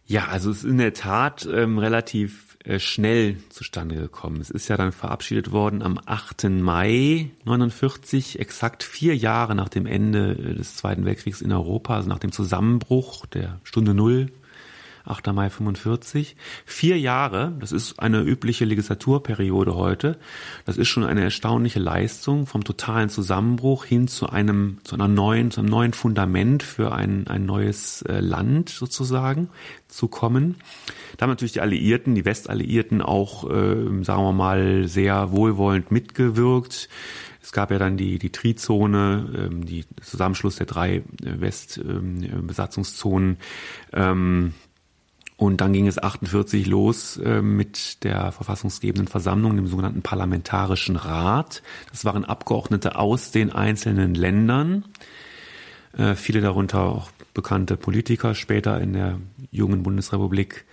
Ja, 0.06 0.28
also 0.28 0.50
es 0.50 0.64
ist 0.64 0.70
in 0.70 0.78
der 0.78 0.94
Tat 0.94 1.46
ähm, 1.52 1.78
relativ 1.78 2.56
äh, 2.64 2.78
schnell 2.78 3.36
zustande 3.50 3.94
gekommen. 3.94 4.40
Es 4.40 4.48
ist 4.48 4.68
ja 4.68 4.78
dann 4.78 4.92
verabschiedet 4.92 5.52
worden 5.52 5.82
am 5.82 6.00
8. 6.06 6.44
Mai 6.44 7.30
49, 7.44 8.38
exakt 8.40 8.82
vier 8.82 9.14
Jahre 9.14 9.54
nach 9.54 9.68
dem 9.68 9.84
Ende 9.84 10.32
äh, 10.32 10.54
des 10.54 10.76
Zweiten 10.76 11.04
Weltkriegs 11.04 11.42
in 11.42 11.52
Europa, 11.52 11.96
also 11.96 12.08
nach 12.08 12.20
dem 12.20 12.32
Zusammenbruch 12.32 13.26
der 13.26 13.60
Stunde 13.64 13.92
Null 13.92 14.30
8. 15.08 15.32
Mai 15.32 15.50
45. 15.50 16.36
Vier 16.64 16.98
Jahre, 16.98 17.56
das 17.60 17.72
ist 17.72 17.98
eine 17.98 18.20
übliche 18.20 18.64
Legislaturperiode 18.64 19.74
heute. 19.74 20.18
Das 20.64 20.76
ist 20.76 20.88
schon 20.88 21.04
eine 21.04 21.22
erstaunliche 21.22 21.80
Leistung 21.80 22.46
vom 22.46 22.64
totalen 22.64 23.08
Zusammenbruch 23.08 23.84
hin 23.84 24.08
zu 24.08 24.28
einem, 24.28 24.78
zu 24.84 24.94
einer 24.94 25.08
neuen, 25.08 25.50
zu 25.50 25.60
einem 25.60 25.70
neuen 25.70 25.92
Fundament 25.92 26.62
für 26.62 26.92
ein, 26.92 27.26
ein 27.26 27.46
neues 27.46 28.02
äh, 28.02 28.20
Land 28.20 28.68
sozusagen 28.68 29.48
zu 29.88 30.08
kommen. 30.08 30.56
Da 31.16 31.22
haben 31.22 31.30
natürlich 31.30 31.52
die 31.52 31.60
Alliierten, 31.60 32.14
die 32.14 32.24
Westalliierten 32.24 33.02
auch, 33.02 33.48
äh, 33.50 34.04
sagen 34.04 34.22
wir 34.22 34.32
mal, 34.32 34.86
sehr 34.86 35.32
wohlwollend 35.32 35.90
mitgewirkt. 35.90 36.88
Es 37.48 37.52
gab 37.52 37.70
ja 37.70 37.78
dann 37.78 37.96
die, 37.96 38.18
die 38.18 38.30
Trizone, 38.30 39.26
ähm, 39.34 39.64
die 39.64 39.86
Zusammenschluss 40.02 40.56
der 40.56 40.66
drei 40.66 40.96
äh, 40.96 41.02
Westbesatzungszonen. 41.22 43.38
Ähm, 43.94 44.52
und 45.38 45.60
dann 45.60 45.72
ging 45.72 45.86
es 45.86 46.02
48 46.02 46.66
los 46.66 47.16
äh, 47.16 47.42
mit 47.42 48.02
der 48.02 48.32
verfassungsgebenden 48.32 49.06
Versammlung, 49.06 49.54
dem 49.54 49.68
sogenannten 49.68 50.02
Parlamentarischen 50.02 50.96
Rat. 50.96 51.62
Das 51.92 52.04
waren 52.04 52.24
Abgeordnete 52.24 52.96
aus 52.96 53.30
den 53.30 53.52
einzelnen 53.52 54.16
Ländern, 54.16 54.84
äh, 55.96 56.16
viele 56.16 56.40
darunter 56.40 56.80
auch 56.80 57.12
bekannte 57.34 57.76
Politiker 57.76 58.34
später 58.34 58.80
in 58.80 58.94
der 58.94 59.20
jungen 59.52 59.84
Bundesrepublik. 59.84 60.64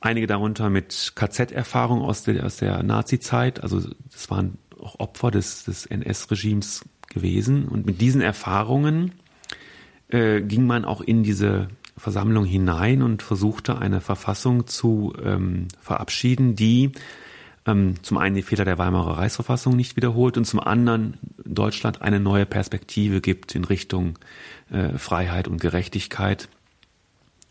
Einige 0.00 0.28
darunter 0.28 0.70
mit 0.70 1.14
KZ-Erfahrung 1.16 2.02
aus 2.02 2.22
der, 2.22 2.46
aus 2.46 2.58
der 2.58 2.84
Nazi-Zeit, 2.84 3.60
also 3.60 3.80
das 4.12 4.30
waren 4.30 4.56
auch 4.80 5.00
Opfer 5.00 5.32
des, 5.32 5.64
des 5.64 5.86
NS-Regimes 5.86 6.84
gewesen. 7.08 7.66
Und 7.66 7.86
mit 7.86 8.00
diesen 8.00 8.20
Erfahrungen 8.20 9.14
äh, 10.10 10.42
ging 10.42 10.64
man 10.64 10.84
auch 10.84 11.00
in 11.00 11.24
diese 11.24 11.66
Versammlung 12.00 12.44
hinein 12.44 13.02
und 13.02 13.22
versuchte 13.22 13.78
eine 13.78 14.00
Verfassung 14.00 14.66
zu 14.66 15.12
ähm, 15.22 15.68
verabschieden, 15.80 16.56
die 16.56 16.92
ähm, 17.66 17.94
zum 18.02 18.16
einen 18.16 18.34
die 18.34 18.42
Fehler 18.42 18.64
der 18.64 18.78
Weimarer 18.78 19.18
Reichsverfassung 19.18 19.76
nicht 19.76 19.96
wiederholt 19.96 20.36
und 20.36 20.46
zum 20.46 20.60
anderen 20.60 21.18
Deutschland 21.44 22.00
eine 22.00 22.18
neue 22.18 22.46
Perspektive 22.46 23.20
gibt 23.20 23.54
in 23.54 23.64
Richtung 23.64 24.18
äh, 24.70 24.96
Freiheit 24.96 25.46
und 25.46 25.60
Gerechtigkeit. 25.60 26.48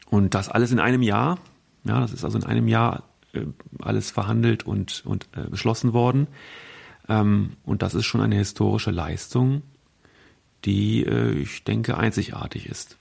Und 0.10 0.34
das 0.34 0.50
alles 0.50 0.72
in 0.72 0.80
einem 0.80 1.04
Jahr. 1.04 1.38
Ja, 1.84 2.00
das 2.00 2.12
ist 2.12 2.26
also 2.26 2.38
in 2.40 2.44
einem 2.44 2.68
Jahr 2.68 3.04
äh, 3.34 3.46
alles 3.80 4.10
verhandelt 4.10 4.66
und, 4.66 5.04
und 5.06 5.28
äh, 5.36 5.48
beschlossen 5.48 5.94
worden. 5.94 6.28
Ähm, 7.08 7.52
und 7.64 7.84
das 7.84 7.94
ist 7.94 8.06
schon 8.06 8.22
eine 8.22 8.36
historische 8.36 8.92
Leistung, 8.92 9.62
die, 10.66 11.06
äh, 11.06 11.34
ich 11.34 11.64
denke, 11.64 11.98
einzigartig 11.98 12.66
ist. 12.66 12.98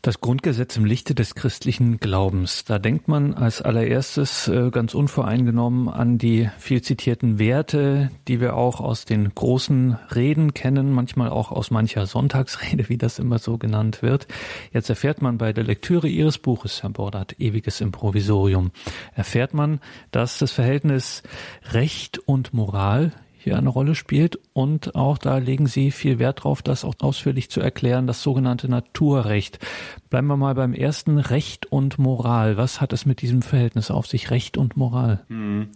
Das 0.00 0.20
Grundgesetz 0.20 0.76
im 0.76 0.84
Lichte 0.84 1.16
des 1.16 1.34
christlichen 1.34 1.98
Glaubens. 1.98 2.64
Da 2.64 2.78
denkt 2.78 3.08
man 3.08 3.34
als 3.34 3.60
allererstes 3.60 4.46
äh, 4.46 4.70
ganz 4.70 4.94
unvoreingenommen 4.94 5.88
an 5.88 6.18
die 6.18 6.48
viel 6.56 6.82
zitierten 6.82 7.40
Werte, 7.40 8.12
die 8.28 8.40
wir 8.40 8.54
auch 8.54 8.80
aus 8.80 9.06
den 9.06 9.34
großen 9.34 9.98
Reden 10.14 10.54
kennen, 10.54 10.92
manchmal 10.92 11.30
auch 11.30 11.50
aus 11.50 11.72
mancher 11.72 12.06
Sonntagsrede, 12.06 12.88
wie 12.88 12.96
das 12.96 13.18
immer 13.18 13.40
so 13.40 13.58
genannt 13.58 14.00
wird. 14.00 14.28
Jetzt 14.72 14.88
erfährt 14.88 15.20
man 15.20 15.36
bei 15.36 15.52
der 15.52 15.64
Lektüre 15.64 16.06
Ihres 16.06 16.38
Buches, 16.38 16.84
Herr 16.84 16.90
Bordert, 16.90 17.40
Ewiges 17.40 17.80
Improvisorium, 17.80 18.70
erfährt 19.16 19.52
man, 19.52 19.80
dass 20.12 20.38
das 20.38 20.52
Verhältnis 20.52 21.24
Recht 21.72 22.20
und 22.20 22.54
Moral 22.54 23.10
hier 23.38 23.56
eine 23.56 23.68
Rolle 23.68 23.94
spielt. 23.94 24.38
Und 24.52 24.94
auch 24.94 25.18
da 25.18 25.38
legen 25.38 25.66
Sie 25.66 25.90
viel 25.90 26.18
Wert 26.18 26.40
darauf, 26.40 26.62
das 26.62 26.84
auch 26.84 26.94
ausführlich 26.98 27.50
zu 27.50 27.60
erklären, 27.60 28.06
das 28.06 28.22
sogenannte 28.22 28.68
Naturrecht. 28.68 29.58
Bleiben 30.10 30.26
wir 30.26 30.36
mal 30.36 30.54
beim 30.54 30.72
ersten 30.72 31.18
Recht 31.18 31.66
und 31.66 31.98
Moral. 31.98 32.56
Was 32.56 32.80
hat 32.80 32.92
es 32.92 33.06
mit 33.06 33.22
diesem 33.22 33.42
Verhältnis 33.42 33.90
auf 33.90 34.06
sich, 34.06 34.30
Recht 34.30 34.56
und 34.56 34.76
Moral? 34.76 35.24
Hm. 35.28 35.68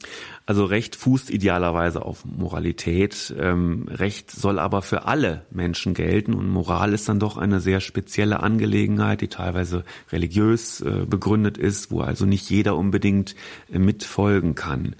Also 0.47 0.65
Recht 0.65 0.97
fußt 0.97 1.31
idealerweise 1.31 2.05
auf 2.05 2.25
Moralität. 2.25 3.35
Ähm, 3.39 3.87
Recht 3.89 4.31
soll 4.31 4.59
aber 4.59 4.83
für 4.83 5.05
alle 5.05 5.47
Menschen 5.51 5.95
gelten 5.95 6.35
und 6.35 6.49
Moral 6.49 6.93
ist 6.93 7.09
dann 7.09 7.21
doch 7.21 7.37
eine 7.37 7.61
sehr 7.61 7.81
spezielle 7.81 8.41
Angelegenheit, 8.41 9.21
die 9.21 9.29
teilweise 9.29 9.85
religiös 10.11 10.81
äh, 10.81 11.07
begründet 11.07 11.59
ist, 11.59 11.91
wo 11.91 12.01
also 12.01 12.27
nicht 12.27 12.51
jeder 12.51 12.77
unbedingt 12.77 13.37
äh, 13.71 13.79
mitfolgen 13.79 14.55
kann. 14.55 14.97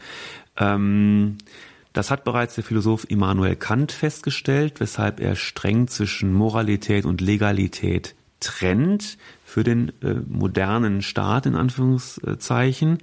Ähm, 0.57 1.39
das 1.93 2.11
hat 2.11 2.25
bereits 2.25 2.55
der 2.55 2.65
Philosoph 2.65 3.09
Immanuel 3.11 3.57
Kant 3.57 3.93
festgestellt, 3.93 4.81
weshalb 4.81 5.21
er 5.21 5.37
streng 5.37 5.89
zwischen 5.89 6.33
Moralität 6.33 7.05
und 7.05 7.21
Legalität 7.21 8.15
trennt 8.41 9.19
für 9.45 9.65
den 9.65 9.93
äh, 10.03 10.15
modernen 10.27 11.03
Staat 11.03 11.47
in 11.47 11.55
Anführungszeichen. 11.55 12.99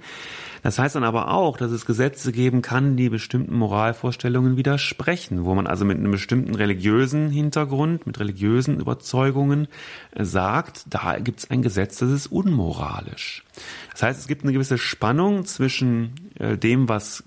Das 0.62 0.78
heißt 0.78 0.96
dann 0.96 1.04
aber 1.04 1.30
auch, 1.30 1.56
dass 1.56 1.70
es 1.70 1.86
Gesetze 1.86 2.32
geben 2.32 2.60
kann, 2.60 2.96
die 2.96 3.08
bestimmten 3.08 3.54
Moralvorstellungen 3.54 4.56
widersprechen, 4.56 5.44
wo 5.44 5.54
man 5.54 5.66
also 5.66 5.84
mit 5.84 5.96
einem 5.96 6.10
bestimmten 6.10 6.54
religiösen 6.54 7.30
Hintergrund, 7.30 8.06
mit 8.06 8.18
religiösen 8.18 8.80
Überzeugungen 8.80 9.68
äh, 10.10 10.24
sagt, 10.24 10.84
da 10.90 11.18
gibt 11.18 11.40
es 11.40 11.50
ein 11.50 11.62
Gesetz, 11.62 11.98
das 11.98 12.10
ist 12.10 12.26
unmoralisch. 12.26 13.44
Das 13.92 14.02
heißt, 14.02 14.20
es 14.20 14.26
gibt 14.26 14.42
eine 14.42 14.52
gewisse 14.52 14.78
Spannung 14.78 15.44
zwischen 15.46 16.14
äh, 16.38 16.58
dem, 16.58 16.88
was 16.88 17.22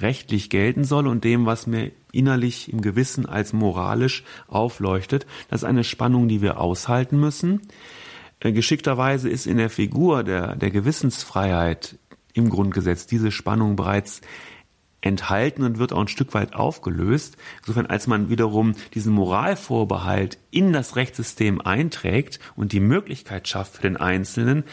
rechtlich 0.00 0.50
gelten 0.50 0.84
soll 0.84 1.06
und 1.06 1.24
dem, 1.24 1.46
was 1.46 1.66
mir 1.66 1.92
innerlich 2.12 2.72
im 2.72 2.80
Gewissen 2.80 3.26
als 3.26 3.52
moralisch 3.52 4.24
aufleuchtet. 4.48 5.26
Das 5.48 5.62
ist 5.62 5.68
eine 5.68 5.84
Spannung, 5.84 6.28
die 6.28 6.42
wir 6.42 6.60
aushalten 6.60 7.18
müssen. 7.18 7.60
Äh, 8.40 8.52
geschickterweise 8.52 9.28
ist 9.28 9.46
in 9.46 9.58
der 9.58 9.70
Figur 9.70 10.24
der, 10.24 10.56
der 10.56 10.70
Gewissensfreiheit 10.70 11.96
im 12.32 12.48
Grundgesetz 12.48 13.06
diese 13.06 13.30
Spannung 13.30 13.76
bereits 13.76 14.20
enthalten 15.02 15.62
und 15.62 15.78
wird 15.78 15.92
auch 15.92 16.00
ein 16.00 16.08
Stück 16.08 16.34
weit 16.34 16.54
aufgelöst. 16.54 17.36
Insofern, 17.60 17.86
als 17.86 18.06
man 18.06 18.28
wiederum 18.28 18.74
diesen 18.94 19.14
Moralvorbehalt 19.14 20.38
in 20.50 20.72
das 20.72 20.96
Rechtssystem 20.96 21.60
einträgt 21.60 22.38
und 22.56 22.72
die 22.72 22.80
Möglichkeit 22.80 23.48
schafft 23.48 23.76
für 23.76 23.82
den 23.82 23.96
Einzelnen, 23.96 24.64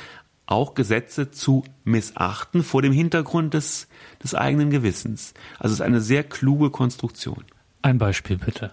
auch 0.45 0.73
Gesetze 0.73 1.31
zu 1.31 1.63
missachten 1.83 2.63
vor 2.63 2.81
dem 2.81 2.93
Hintergrund 2.93 3.53
des, 3.53 3.87
des 4.23 4.35
eigenen 4.35 4.69
Gewissens. 4.69 5.33
Also 5.59 5.73
es 5.73 5.79
ist 5.79 5.85
eine 5.85 6.01
sehr 6.01 6.23
kluge 6.23 6.69
Konstruktion. 6.69 7.45
Ein 7.81 7.97
Beispiel 7.97 8.37
bitte. 8.37 8.71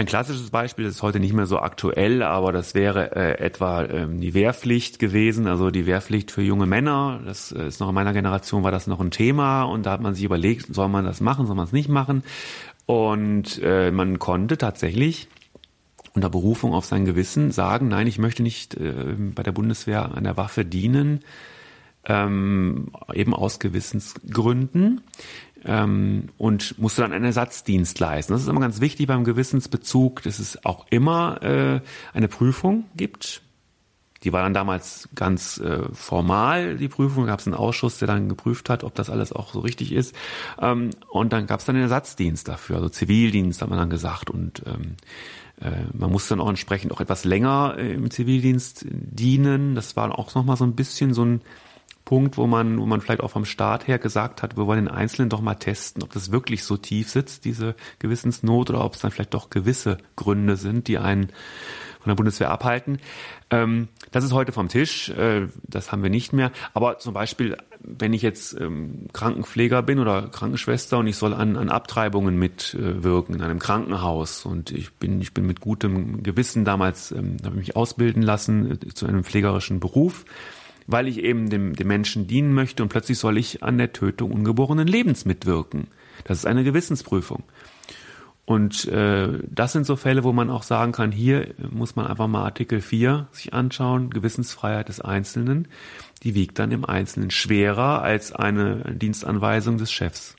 Ein 0.00 0.06
klassisches 0.06 0.48
Beispiel 0.48 0.86
ist 0.86 1.02
heute 1.02 1.20
nicht 1.20 1.34
mehr 1.34 1.44
so 1.44 1.58
aktuell, 1.58 2.22
aber 2.22 2.52
das 2.52 2.74
wäre 2.74 3.14
äh, 3.14 3.38
etwa 3.38 3.84
ähm, 3.84 4.20
die 4.20 4.32
Wehrpflicht 4.32 4.98
gewesen, 4.98 5.46
also 5.46 5.70
die 5.70 5.84
Wehrpflicht 5.84 6.30
für 6.30 6.40
junge 6.40 6.64
Männer. 6.64 7.20
Das 7.26 7.52
äh, 7.52 7.66
ist 7.66 7.80
noch 7.80 7.90
in 7.90 7.94
meiner 7.94 8.14
Generation 8.14 8.62
war 8.62 8.70
das 8.70 8.86
noch 8.86 9.00
ein 9.00 9.10
Thema 9.10 9.64
und 9.64 9.84
da 9.84 9.90
hat 9.90 10.00
man 10.00 10.14
sich 10.14 10.24
überlegt, 10.24 10.74
soll 10.74 10.88
man 10.88 11.04
das 11.04 11.20
machen, 11.20 11.46
soll 11.46 11.56
man 11.56 11.66
es 11.66 11.72
nicht 11.72 11.90
machen? 11.90 12.22
Und 12.86 13.60
äh, 13.62 13.90
man 13.90 14.18
konnte 14.18 14.56
tatsächlich 14.56 15.28
unter 16.14 16.30
Berufung 16.30 16.72
auf 16.72 16.86
sein 16.86 17.04
Gewissen 17.04 17.52
sagen, 17.52 17.88
nein, 17.88 18.06
ich 18.06 18.18
möchte 18.18 18.42
nicht 18.42 18.74
äh, 18.74 19.14
bei 19.34 19.42
der 19.42 19.52
Bundeswehr 19.52 20.14
an 20.14 20.24
der 20.24 20.36
Waffe 20.36 20.64
dienen, 20.64 21.20
ähm, 22.04 22.90
eben 23.12 23.34
aus 23.34 23.58
Gewissensgründen 23.58 25.02
ähm, 25.64 26.28
und 26.38 26.78
musste 26.78 27.02
dann 27.02 27.12
einen 27.12 27.24
Ersatzdienst 27.24 27.98
leisten. 27.98 28.32
Das 28.32 28.42
ist 28.42 28.48
immer 28.48 28.60
ganz 28.60 28.80
wichtig 28.80 29.06
beim 29.06 29.24
Gewissensbezug, 29.24 30.22
dass 30.22 30.38
es 30.38 30.64
auch 30.64 30.86
immer 30.90 31.42
äh, 31.42 31.80
eine 32.12 32.28
Prüfung 32.28 32.84
gibt. 32.96 33.42
Die 34.22 34.34
war 34.34 34.42
dann 34.42 34.52
damals 34.52 35.08
ganz 35.14 35.58
äh, 35.58 35.82
formal, 35.92 36.76
die 36.76 36.88
Prüfung. 36.88 37.24
Da 37.24 37.32
gab 37.32 37.40
es 37.40 37.46
einen 37.46 37.56
Ausschuss, 37.56 37.98
der 37.98 38.08
dann 38.08 38.28
geprüft 38.28 38.68
hat, 38.68 38.84
ob 38.84 38.94
das 38.94 39.08
alles 39.08 39.32
auch 39.32 39.54
so 39.54 39.60
richtig 39.60 39.92
ist. 39.92 40.14
Ähm, 40.60 40.90
und 41.08 41.32
dann 41.32 41.46
gab 41.46 41.60
es 41.60 41.66
dann 41.66 41.74
den 41.74 41.84
Ersatzdienst 41.84 42.46
dafür, 42.46 42.76
also 42.76 42.88
Zivildienst 42.90 43.62
hat 43.62 43.70
man 43.70 43.78
dann 43.78 43.88
gesagt. 43.88 44.28
Und 44.28 44.62
ähm, 44.66 44.96
äh, 45.60 45.86
man 45.94 46.10
musste 46.10 46.30
dann 46.30 46.40
auch 46.40 46.50
entsprechend 46.50 46.92
auch 46.92 47.00
etwas 47.00 47.24
länger 47.24 47.76
äh, 47.78 47.94
im 47.94 48.10
Zivildienst 48.10 48.84
dienen. 48.90 49.74
Das 49.74 49.96
war 49.96 50.18
auch 50.18 50.34
nochmal 50.34 50.58
so 50.58 50.64
ein 50.64 50.74
bisschen 50.74 51.14
so 51.14 51.24
ein 51.24 51.40
Punkt, 52.10 52.38
wo 52.38 52.48
man, 52.48 52.80
wo 52.80 52.86
man 52.86 53.00
vielleicht 53.00 53.20
auch 53.20 53.30
vom 53.30 53.44
Staat 53.44 53.86
her 53.86 54.00
gesagt 54.00 54.42
hat, 54.42 54.56
wir 54.56 54.66
wollen 54.66 54.86
den 54.86 54.92
Einzelnen 54.92 55.28
doch 55.28 55.40
mal 55.40 55.54
testen, 55.54 56.02
ob 56.02 56.10
das 56.12 56.32
wirklich 56.32 56.64
so 56.64 56.76
tief 56.76 57.08
sitzt, 57.08 57.44
diese 57.44 57.76
Gewissensnot, 58.00 58.68
oder 58.68 58.84
ob 58.84 58.94
es 58.94 59.00
dann 59.00 59.12
vielleicht 59.12 59.32
doch 59.32 59.48
gewisse 59.48 59.96
Gründe 60.16 60.56
sind, 60.56 60.88
die 60.88 60.98
einen 60.98 61.28
von 62.00 62.10
der 62.10 62.16
Bundeswehr 62.16 62.50
abhalten. 62.50 62.98
Ähm, 63.50 63.86
das 64.10 64.24
ist 64.24 64.32
heute 64.32 64.50
vom 64.50 64.66
Tisch, 64.66 65.10
äh, 65.10 65.46
das 65.62 65.92
haben 65.92 66.02
wir 66.02 66.10
nicht 66.10 66.32
mehr. 66.32 66.50
Aber 66.74 66.98
zum 66.98 67.14
Beispiel, 67.14 67.56
wenn 67.78 68.12
ich 68.12 68.22
jetzt 68.22 68.58
ähm, 68.60 69.06
Krankenpfleger 69.12 69.80
bin 69.84 70.00
oder 70.00 70.22
Krankenschwester 70.22 70.98
und 70.98 71.06
ich 71.06 71.16
soll 71.16 71.32
an, 71.32 71.56
an 71.56 71.68
Abtreibungen 71.68 72.36
mitwirken 72.36 73.36
in 73.36 73.40
einem 73.40 73.60
Krankenhaus 73.60 74.44
und 74.46 74.72
ich 74.72 74.92
bin, 74.94 75.20
ich 75.20 75.32
bin 75.32 75.46
mit 75.46 75.60
gutem 75.60 76.24
Gewissen 76.24 76.64
damals, 76.64 77.12
ähm, 77.12 77.36
habe 77.44 77.54
ich 77.54 77.68
mich 77.68 77.76
ausbilden 77.76 78.22
lassen 78.22 78.80
äh, 78.82 78.94
zu 78.94 79.06
einem 79.06 79.22
pflegerischen 79.22 79.78
Beruf 79.78 80.24
weil 80.90 81.08
ich 81.08 81.18
eben 81.18 81.50
dem, 81.50 81.74
dem 81.74 81.88
Menschen 81.88 82.26
dienen 82.26 82.52
möchte 82.52 82.82
und 82.82 82.88
plötzlich 82.88 83.18
soll 83.18 83.38
ich 83.38 83.62
an 83.62 83.78
der 83.78 83.92
Tötung 83.92 84.32
ungeborenen 84.32 84.86
Lebens 84.86 85.24
mitwirken. 85.24 85.88
Das 86.24 86.38
ist 86.38 86.46
eine 86.46 86.64
Gewissensprüfung. 86.64 87.44
Und 88.44 88.86
äh, 88.88 89.38
das 89.48 89.72
sind 89.72 89.86
so 89.86 89.94
Fälle, 89.94 90.24
wo 90.24 90.32
man 90.32 90.50
auch 90.50 90.64
sagen 90.64 90.90
kann, 90.90 91.12
hier 91.12 91.54
muss 91.70 91.94
man 91.94 92.08
einfach 92.08 92.26
mal 92.26 92.42
Artikel 92.42 92.80
4 92.80 93.28
sich 93.30 93.54
anschauen, 93.54 94.10
Gewissensfreiheit 94.10 94.88
des 94.88 95.00
Einzelnen. 95.00 95.68
Die 96.24 96.34
wiegt 96.34 96.58
dann 96.58 96.72
im 96.72 96.84
Einzelnen 96.84 97.30
schwerer 97.30 98.02
als 98.02 98.32
eine 98.32 98.96
Dienstanweisung 98.96 99.78
des 99.78 99.92
Chefs. 99.92 100.34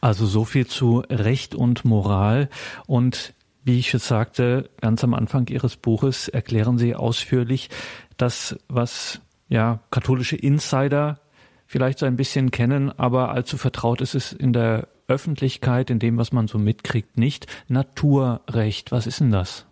Also 0.00 0.26
so 0.26 0.44
viel 0.44 0.68
zu 0.68 1.02
Recht 1.10 1.56
und 1.56 1.84
Moral. 1.84 2.48
Und 2.86 3.34
wie 3.64 3.78
ich 3.78 3.92
es 3.92 4.06
sagte, 4.06 4.70
ganz 4.80 5.02
am 5.02 5.14
Anfang 5.14 5.48
Ihres 5.48 5.76
Buches 5.76 6.28
erklären 6.28 6.78
Sie 6.78 6.94
ausführlich, 6.94 7.70
das, 8.16 8.56
was 8.68 9.20
ja 9.48 9.80
katholische 9.90 10.36
Insider 10.36 11.20
vielleicht 11.66 11.98
so 11.98 12.06
ein 12.06 12.16
bisschen 12.16 12.50
kennen, 12.50 12.96
aber 12.98 13.30
allzu 13.30 13.56
vertraut 13.56 14.00
ist 14.00 14.14
es 14.14 14.32
in 14.32 14.52
der 14.52 14.88
Öffentlichkeit, 15.08 15.90
in 15.90 15.98
dem, 15.98 16.16
was 16.16 16.32
man 16.32 16.48
so 16.48 16.58
mitkriegt, 16.58 17.18
nicht. 17.18 17.46
Naturrecht, 17.68 18.92
was 18.92 19.06
ist 19.06 19.20
denn 19.20 19.30
das? 19.30 19.66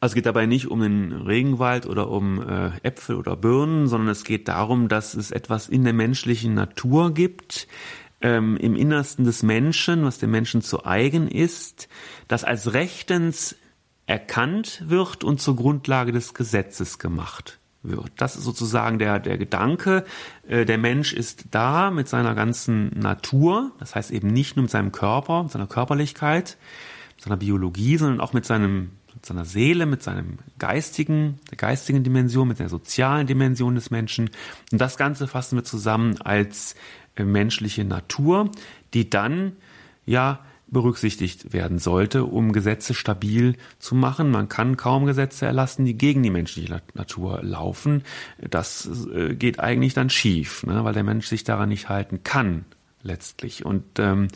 Also 0.00 0.12
es 0.12 0.14
geht 0.14 0.26
dabei 0.26 0.46
nicht 0.46 0.68
um 0.68 0.80
den 0.80 1.12
Regenwald 1.12 1.86
oder 1.86 2.08
um 2.08 2.40
äh, 2.40 2.70
Äpfel 2.82 3.16
oder 3.16 3.36
Birnen, 3.36 3.86
sondern 3.86 4.08
es 4.08 4.24
geht 4.24 4.48
darum, 4.48 4.88
dass 4.88 5.14
es 5.14 5.30
etwas 5.30 5.68
in 5.68 5.84
der 5.84 5.92
menschlichen 5.92 6.54
Natur 6.54 7.14
gibt, 7.14 7.68
ähm, 8.20 8.56
im 8.56 8.74
Innersten 8.74 9.24
des 9.24 9.42
Menschen, 9.42 10.04
was 10.04 10.18
dem 10.18 10.30
Menschen 10.30 10.62
zu 10.62 10.84
eigen 10.84 11.28
ist, 11.28 11.88
das 12.26 12.42
als 12.42 12.72
rechtens 12.72 13.56
erkannt 14.06 14.82
wird 14.86 15.24
und 15.24 15.40
zur 15.40 15.56
Grundlage 15.56 16.10
des 16.10 16.34
Gesetzes 16.34 16.98
gemacht 16.98 17.60
wird. 17.82 18.10
Das 18.16 18.36
ist 18.36 18.44
sozusagen 18.44 18.98
der, 18.98 19.18
der 19.18 19.38
Gedanke. 19.38 20.04
Äh, 20.46 20.64
der 20.64 20.78
Mensch 20.78 21.12
ist 21.12 21.46
da 21.50 21.90
mit 21.90 22.08
seiner 22.08 22.34
ganzen 22.34 22.90
Natur, 22.98 23.72
das 23.78 23.94
heißt 23.94 24.10
eben 24.10 24.28
nicht 24.28 24.56
nur 24.56 24.62
mit 24.62 24.70
seinem 24.70 24.92
Körper, 24.92 25.44
mit 25.44 25.52
seiner 25.52 25.66
Körperlichkeit, 25.66 26.56
mit 27.16 27.24
seiner 27.24 27.36
Biologie, 27.36 27.96
sondern 27.96 28.20
auch 28.20 28.32
mit 28.32 28.46
seinem 28.46 28.90
mit 29.14 29.26
seiner 29.26 29.44
Seele, 29.44 29.86
mit 29.86 30.02
seinem 30.02 30.38
geistigen, 30.58 31.38
der 31.50 31.58
geistigen 31.58 32.02
Dimension, 32.02 32.48
mit 32.48 32.58
der 32.58 32.68
sozialen 32.68 33.26
Dimension 33.26 33.74
des 33.74 33.90
Menschen. 33.90 34.30
Und 34.72 34.80
das 34.80 34.96
Ganze 34.96 35.28
fassen 35.28 35.56
wir 35.56 35.64
zusammen 35.64 36.20
als 36.22 36.74
äh, 37.16 37.24
menschliche 37.24 37.84
Natur, 37.84 38.50
die 38.94 39.10
dann 39.10 39.52
ja 40.06 40.40
berücksichtigt 40.72 41.52
werden 41.52 41.78
sollte, 41.78 42.24
um 42.24 42.52
Gesetze 42.52 42.94
stabil 42.94 43.56
zu 43.78 43.94
machen. 43.94 44.30
Man 44.30 44.48
kann 44.48 44.76
kaum 44.76 45.06
Gesetze 45.06 45.46
erlassen, 45.46 45.84
die 45.84 45.96
gegen 45.96 46.22
die 46.22 46.30
menschliche 46.30 46.80
Natur 46.94 47.40
laufen. 47.42 48.02
Das 48.38 48.88
äh, 49.14 49.34
geht 49.34 49.60
eigentlich 49.60 49.94
dann 49.94 50.10
schief, 50.10 50.64
ne, 50.64 50.82
weil 50.84 50.94
der 50.94 51.04
Mensch 51.04 51.26
sich 51.26 51.44
daran 51.44 51.68
nicht 51.68 51.88
halten 51.88 52.24
kann 52.24 52.64
letztlich. 53.02 53.64
Und 53.64 53.98
ähm, 53.98 54.28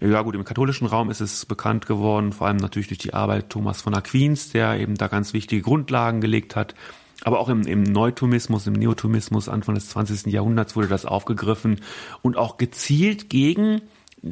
ja 0.00 0.22
gut, 0.22 0.34
im 0.34 0.44
katholischen 0.44 0.86
Raum 0.86 1.10
ist 1.10 1.20
es 1.20 1.46
bekannt 1.46 1.86
geworden, 1.86 2.32
vor 2.32 2.46
allem 2.46 2.56
natürlich 2.56 2.88
durch 2.88 2.98
die 2.98 3.14
Arbeit 3.14 3.50
Thomas 3.50 3.82
von 3.82 3.94
Aquins, 3.94 4.50
der 4.50 4.78
eben 4.80 4.96
da 4.96 5.08
ganz 5.08 5.32
wichtige 5.32 5.62
Grundlagen 5.62 6.20
gelegt 6.20 6.56
hat. 6.56 6.74
Aber 7.22 7.38
auch 7.40 7.48
im, 7.48 7.62
im 7.62 7.82
Neutomismus, 7.82 8.66
im 8.66 8.74
Neotomismus 8.74 9.48
Anfang 9.48 9.74
des 9.74 9.88
20. 9.90 10.32
Jahrhunderts 10.32 10.76
wurde 10.76 10.88
das 10.88 11.06
aufgegriffen 11.06 11.80
und 12.22 12.36
auch 12.36 12.56
gezielt 12.58 13.30
gegen 13.30 13.80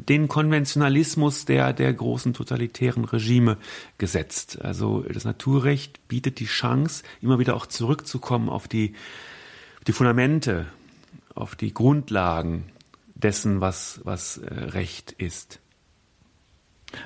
den 0.03 0.29
Konventionalismus 0.29 1.45
der, 1.45 1.73
der 1.73 1.93
großen 1.93 2.35
totalitären 2.35 3.05
Regime 3.05 3.57
gesetzt. 3.99 4.59
Also 4.61 5.01
das 5.03 5.25
Naturrecht 5.25 6.09
bietet 6.09 6.41
die 6.41 6.47
Chance, 6.47 7.05
immer 7.21 7.39
wieder 7.39 7.55
auch 7.55 7.67
zurückzukommen 7.67 8.49
auf 8.49 8.69
die, 8.69 8.95
die 9.87 9.93
Fundamente, 9.93 10.67
auf 11.35 11.57
die 11.57 11.73
Grundlagen 11.73 12.65
dessen, 13.15 13.61
was, 13.61 14.01
was 14.05 14.39
äh, 14.39 14.53
Recht 14.53 15.13
ist. 15.13 15.61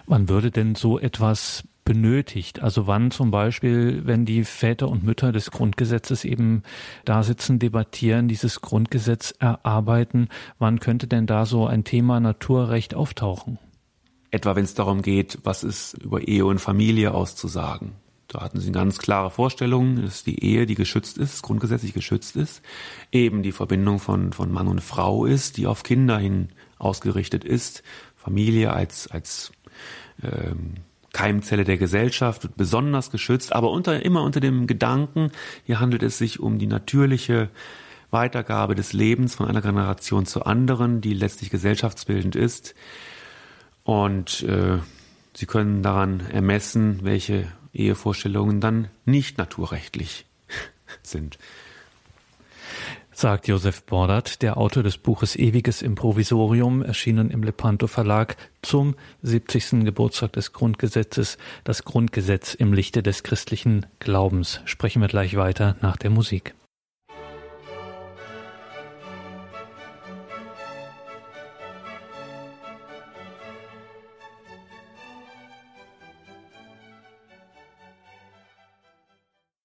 Wann 0.06 0.28
würde 0.28 0.50
denn 0.50 0.74
so 0.74 0.98
etwas 0.98 1.64
benötigt? 1.88 2.60
Also 2.60 2.86
wann 2.86 3.10
zum 3.10 3.30
Beispiel, 3.30 4.02
wenn 4.04 4.26
die 4.26 4.44
Väter 4.44 4.88
und 4.88 5.04
Mütter 5.04 5.32
des 5.32 5.50
Grundgesetzes 5.50 6.26
eben 6.26 6.62
da 7.06 7.22
sitzen, 7.22 7.58
debattieren, 7.58 8.28
dieses 8.28 8.60
Grundgesetz 8.60 9.34
erarbeiten, 9.38 10.28
wann 10.58 10.80
könnte 10.80 11.06
denn 11.06 11.26
da 11.26 11.46
so 11.46 11.66
ein 11.66 11.84
Thema 11.84 12.20
Naturrecht 12.20 12.94
auftauchen? 12.94 13.58
Etwa 14.30 14.54
wenn 14.54 14.64
es 14.64 14.74
darum 14.74 15.00
geht, 15.00 15.38
was 15.44 15.64
ist 15.64 15.94
über 15.94 16.28
Ehe 16.28 16.44
und 16.44 16.58
Familie 16.58 17.14
auszusagen. 17.14 17.92
Da 18.26 18.42
hatten 18.42 18.60
sie 18.60 18.66
eine 18.66 18.76
ganz 18.76 18.98
klare 18.98 19.30
Vorstellung, 19.30 20.02
dass 20.02 20.22
die 20.22 20.44
Ehe, 20.44 20.66
die 20.66 20.74
geschützt 20.74 21.16
ist, 21.16 21.42
grundgesetzlich 21.42 21.94
geschützt 21.94 22.36
ist, 22.36 22.60
eben 23.10 23.42
die 23.42 23.52
Verbindung 23.52 23.98
von, 23.98 24.34
von 24.34 24.52
Mann 24.52 24.68
und 24.68 24.82
Frau 24.82 25.24
ist, 25.24 25.56
die 25.56 25.66
auf 25.66 25.82
Kinder 25.84 26.18
hin 26.18 26.50
ausgerichtet 26.76 27.44
ist, 27.44 27.82
Familie 28.14 28.74
als, 28.74 29.10
als 29.10 29.52
ähm, 30.22 30.74
Keimzelle 31.12 31.64
der 31.64 31.78
Gesellschaft, 31.78 32.42
wird 32.42 32.56
besonders 32.56 33.10
geschützt, 33.10 33.52
aber 33.52 33.70
unter, 33.70 34.04
immer 34.04 34.22
unter 34.22 34.40
dem 34.40 34.66
Gedanken, 34.66 35.30
hier 35.64 35.80
handelt 35.80 36.02
es 36.02 36.18
sich 36.18 36.40
um 36.40 36.58
die 36.58 36.66
natürliche 36.66 37.48
Weitergabe 38.10 38.74
des 38.74 38.92
Lebens 38.92 39.34
von 39.34 39.46
einer 39.46 39.62
Generation 39.62 40.26
zur 40.26 40.46
anderen, 40.46 41.00
die 41.00 41.14
letztlich 41.14 41.50
gesellschaftsbildend 41.50 42.36
ist. 42.36 42.74
Und 43.84 44.42
äh, 44.42 44.78
Sie 45.34 45.46
können 45.46 45.82
daran 45.82 46.20
ermessen, 46.32 47.00
welche 47.02 47.46
Ehevorstellungen 47.72 48.60
dann 48.60 48.88
nicht 49.04 49.38
naturrechtlich 49.38 50.26
sind 51.02 51.38
sagt 53.18 53.48
Josef 53.48 53.82
Bordert, 53.82 54.42
der 54.42 54.56
Autor 54.58 54.84
des 54.84 54.96
Buches 54.96 55.34
Ewiges 55.34 55.82
Improvisorium, 55.82 56.82
erschienen 56.82 57.30
im 57.30 57.42
Lepanto 57.42 57.88
Verlag 57.88 58.36
zum 58.62 58.94
70. 59.22 59.84
Geburtstag 59.84 60.34
des 60.34 60.52
Grundgesetzes, 60.52 61.36
das 61.64 61.84
Grundgesetz 61.84 62.54
im 62.54 62.72
Lichte 62.72 63.02
des 63.02 63.24
christlichen 63.24 63.86
Glaubens. 63.98 64.60
Sprechen 64.66 65.02
wir 65.02 65.08
gleich 65.08 65.36
weiter 65.36 65.74
nach 65.80 65.96
der 65.96 66.10
Musik. 66.10 66.54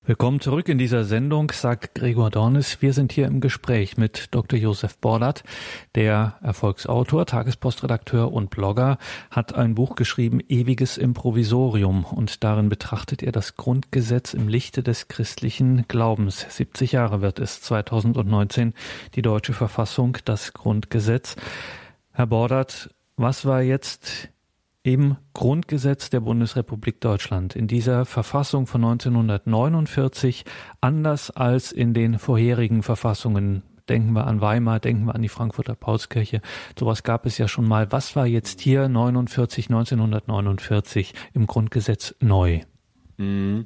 Willkommen 0.06 0.42
zurück 0.42 0.68
in 0.68 0.78
dieser 0.78 1.06
Sendung, 1.06 1.50
sagt 1.54 1.96
Gregor 1.96 2.30
Dornis. 2.30 2.82
Wir 2.82 2.92
sind 2.92 3.13
hier 3.13 3.26
im 3.26 3.39
Gespräch 3.39 3.96
mit 3.96 4.28
Dr. 4.32 4.60
Josef 4.60 4.98
Bordert, 4.98 5.46
der 5.96 6.36
Erfolgsautor, 6.42 7.26
Tagespostredakteur 7.26 8.34
und 8.34 8.50
Blogger, 8.50 8.98
hat 9.32 9.56
ein 9.56 9.76
Buch 9.76 9.96
geschrieben, 9.96 10.42
Ewiges 10.50 10.98
Improvisorium, 10.98 12.04
und 12.04 12.44
darin 12.44 12.68
betrachtet 12.68 13.24
er 13.24 13.32
das 13.32 13.56
Grundgesetz 13.56 14.34
im 14.34 14.50
Lichte 14.50 14.84
des 14.84 15.08
christlichen 15.08 15.86
Glaubens. 15.88 16.48
70 16.50 16.92
Jahre 16.92 17.22
wird 17.22 17.39
es 17.39 17.62
2019, 17.62 18.74
die 19.16 19.22
deutsche 19.22 19.54
Verfassung, 19.54 20.18
das 20.26 20.52
Grundgesetz. 20.52 21.38
Herr 22.12 22.28
Bordert, 22.28 22.94
was 23.16 23.46
war 23.46 23.62
jetzt 23.62 24.33
im 24.84 25.15
Grundgesetz 25.34 26.10
der 26.10 26.19
Bundesrepublik 26.19 27.00
Deutschland, 27.00 27.56
in 27.56 27.67
dieser 27.67 28.06
Verfassung 28.06 28.67
von 28.67 28.84
1949, 28.84 30.43
anders 30.82 31.32
als 31.32 31.72
in 31.72 31.93
den 31.93 32.19
vorherigen 32.19 32.84
Verfassungen. 32.84 33.63
Denken 33.88 34.13
wir 34.13 34.28
an 34.28 34.41
Weimar, 34.41 34.80
denken 34.80 35.06
wir 35.06 35.15
an 35.15 35.22
die 35.22 35.30
Frankfurter 35.30 35.76
Paulskirche. 35.76 36.41
Sowas 36.78 37.04
gab 37.04 37.26
es 37.26 37.38
ja 37.38 37.48
schon 37.48 37.67
mal. 37.67 37.91
Was 37.91 38.15
war 38.15 38.26
jetzt 38.26 38.62
hier 38.62 38.88
49, 38.88 39.67
1949 39.69 41.13
im 41.34 41.48
Grundgesetz 41.48 42.15
neu? 42.19 42.62
Mhm. 43.17 43.65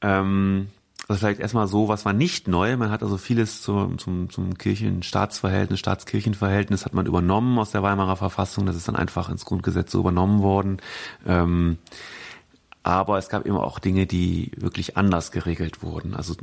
Ähm 0.00 0.68
also 1.06 1.18
vielleicht 1.18 1.40
erstmal 1.40 1.66
so, 1.66 1.88
was 1.88 2.04
war 2.04 2.12
nicht 2.12 2.48
neu. 2.48 2.76
Man 2.76 2.90
hat 2.90 3.02
also 3.02 3.18
vieles 3.18 3.60
zum, 3.62 3.98
zum, 3.98 4.30
zum 4.30 4.56
Kirchen-Staatsverhältnis, 4.56 5.78
Staatskirchenverhältnis 5.80 6.86
hat 6.86 6.94
man 6.94 7.06
übernommen 7.06 7.58
aus 7.58 7.72
der 7.72 7.82
Weimarer 7.82 8.16
Verfassung. 8.16 8.64
Das 8.64 8.76
ist 8.76 8.88
dann 8.88 8.96
einfach 8.96 9.28
ins 9.28 9.44
Grundgesetz 9.44 9.92
so 9.92 10.00
übernommen 10.00 10.42
worden. 10.42 10.78
Ähm, 11.26 11.78
aber 12.82 13.18
es 13.18 13.28
gab 13.28 13.44
immer 13.46 13.64
auch 13.64 13.78
Dinge, 13.78 14.06
die 14.06 14.52
wirklich 14.56 14.96
anders 14.96 15.30
geregelt 15.30 15.82
wurden. 15.82 16.14
Also 16.14 16.34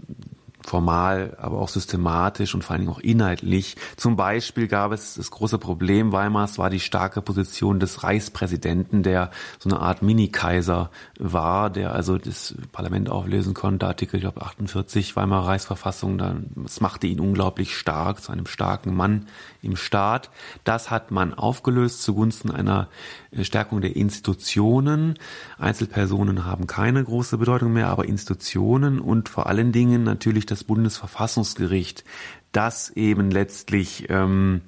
formal, 0.62 1.38
aber 1.40 1.58
auch 1.60 1.70
systematisch 1.70 2.54
und 2.56 2.64
vor 2.64 2.74
allen 2.74 2.82
Dingen 2.82 2.94
auch 2.94 3.00
inhaltlich. 3.00 3.76
Zum 3.98 4.16
Beispiel 4.16 4.68
gab 4.68 4.92
es 4.92 5.16
das 5.16 5.32
große 5.32 5.58
Problem 5.58 6.12
Weimars 6.12 6.58
war 6.58 6.70
die 6.70 6.80
starke 6.80 7.22
Position 7.22 7.80
des 7.80 8.04
Reichspräsidenten, 8.04 9.04
der 9.04 9.32
so 9.60 9.70
eine 9.70 9.80
Art 9.80 10.02
Mini-Kaiser 10.02 10.92
war, 11.20 11.70
der 11.70 11.94
also 11.94 12.18
das 12.18 12.56
Parlament 12.72 13.10
auflösen 13.10 13.54
konnte, 13.54 13.88
Artikel 13.88 14.18
ich 14.18 14.22
glaube 14.22 14.42
48 14.42 15.16
Weimarer 15.16 15.48
Reichsverfassung, 15.48 16.18
das 16.18 16.82
machte 16.82 17.08
ihn 17.08 17.20
unglaublich 17.20 17.76
stark, 17.76 18.22
zu 18.22 18.32
einem 18.32 18.46
starken 18.46 18.96
Mann 18.96 19.28
im 19.62 19.76
Staat. 19.76 20.30
Das 20.64 20.90
hat 20.90 21.12
man 21.12 21.34
aufgelöst 21.34 22.04
zugunsten 22.04 22.52
einer 22.52 22.88
äh, 23.32 23.44
Stärkung 23.44 23.82
der 23.82 23.96
Institutionen. 23.96 25.18
Einzelpersonen 25.58 26.46
haben 26.46 26.68
keine 26.68 27.04
große 27.04 27.38
Bedeutung 27.38 27.74
mehr, 27.74 27.88
aber 27.88 28.06
Institutionen 28.06 29.00
und 29.00 29.30
vor 29.30 29.48
allen 29.48 29.72
Dingen 29.72 30.04
natürlich 30.04 30.46
das 30.52 30.64
Bundesverfassungsgericht, 30.64 32.04
das 32.52 32.90
eben 32.92 33.32
letztlich 33.32 34.10
ähm, 34.10 34.62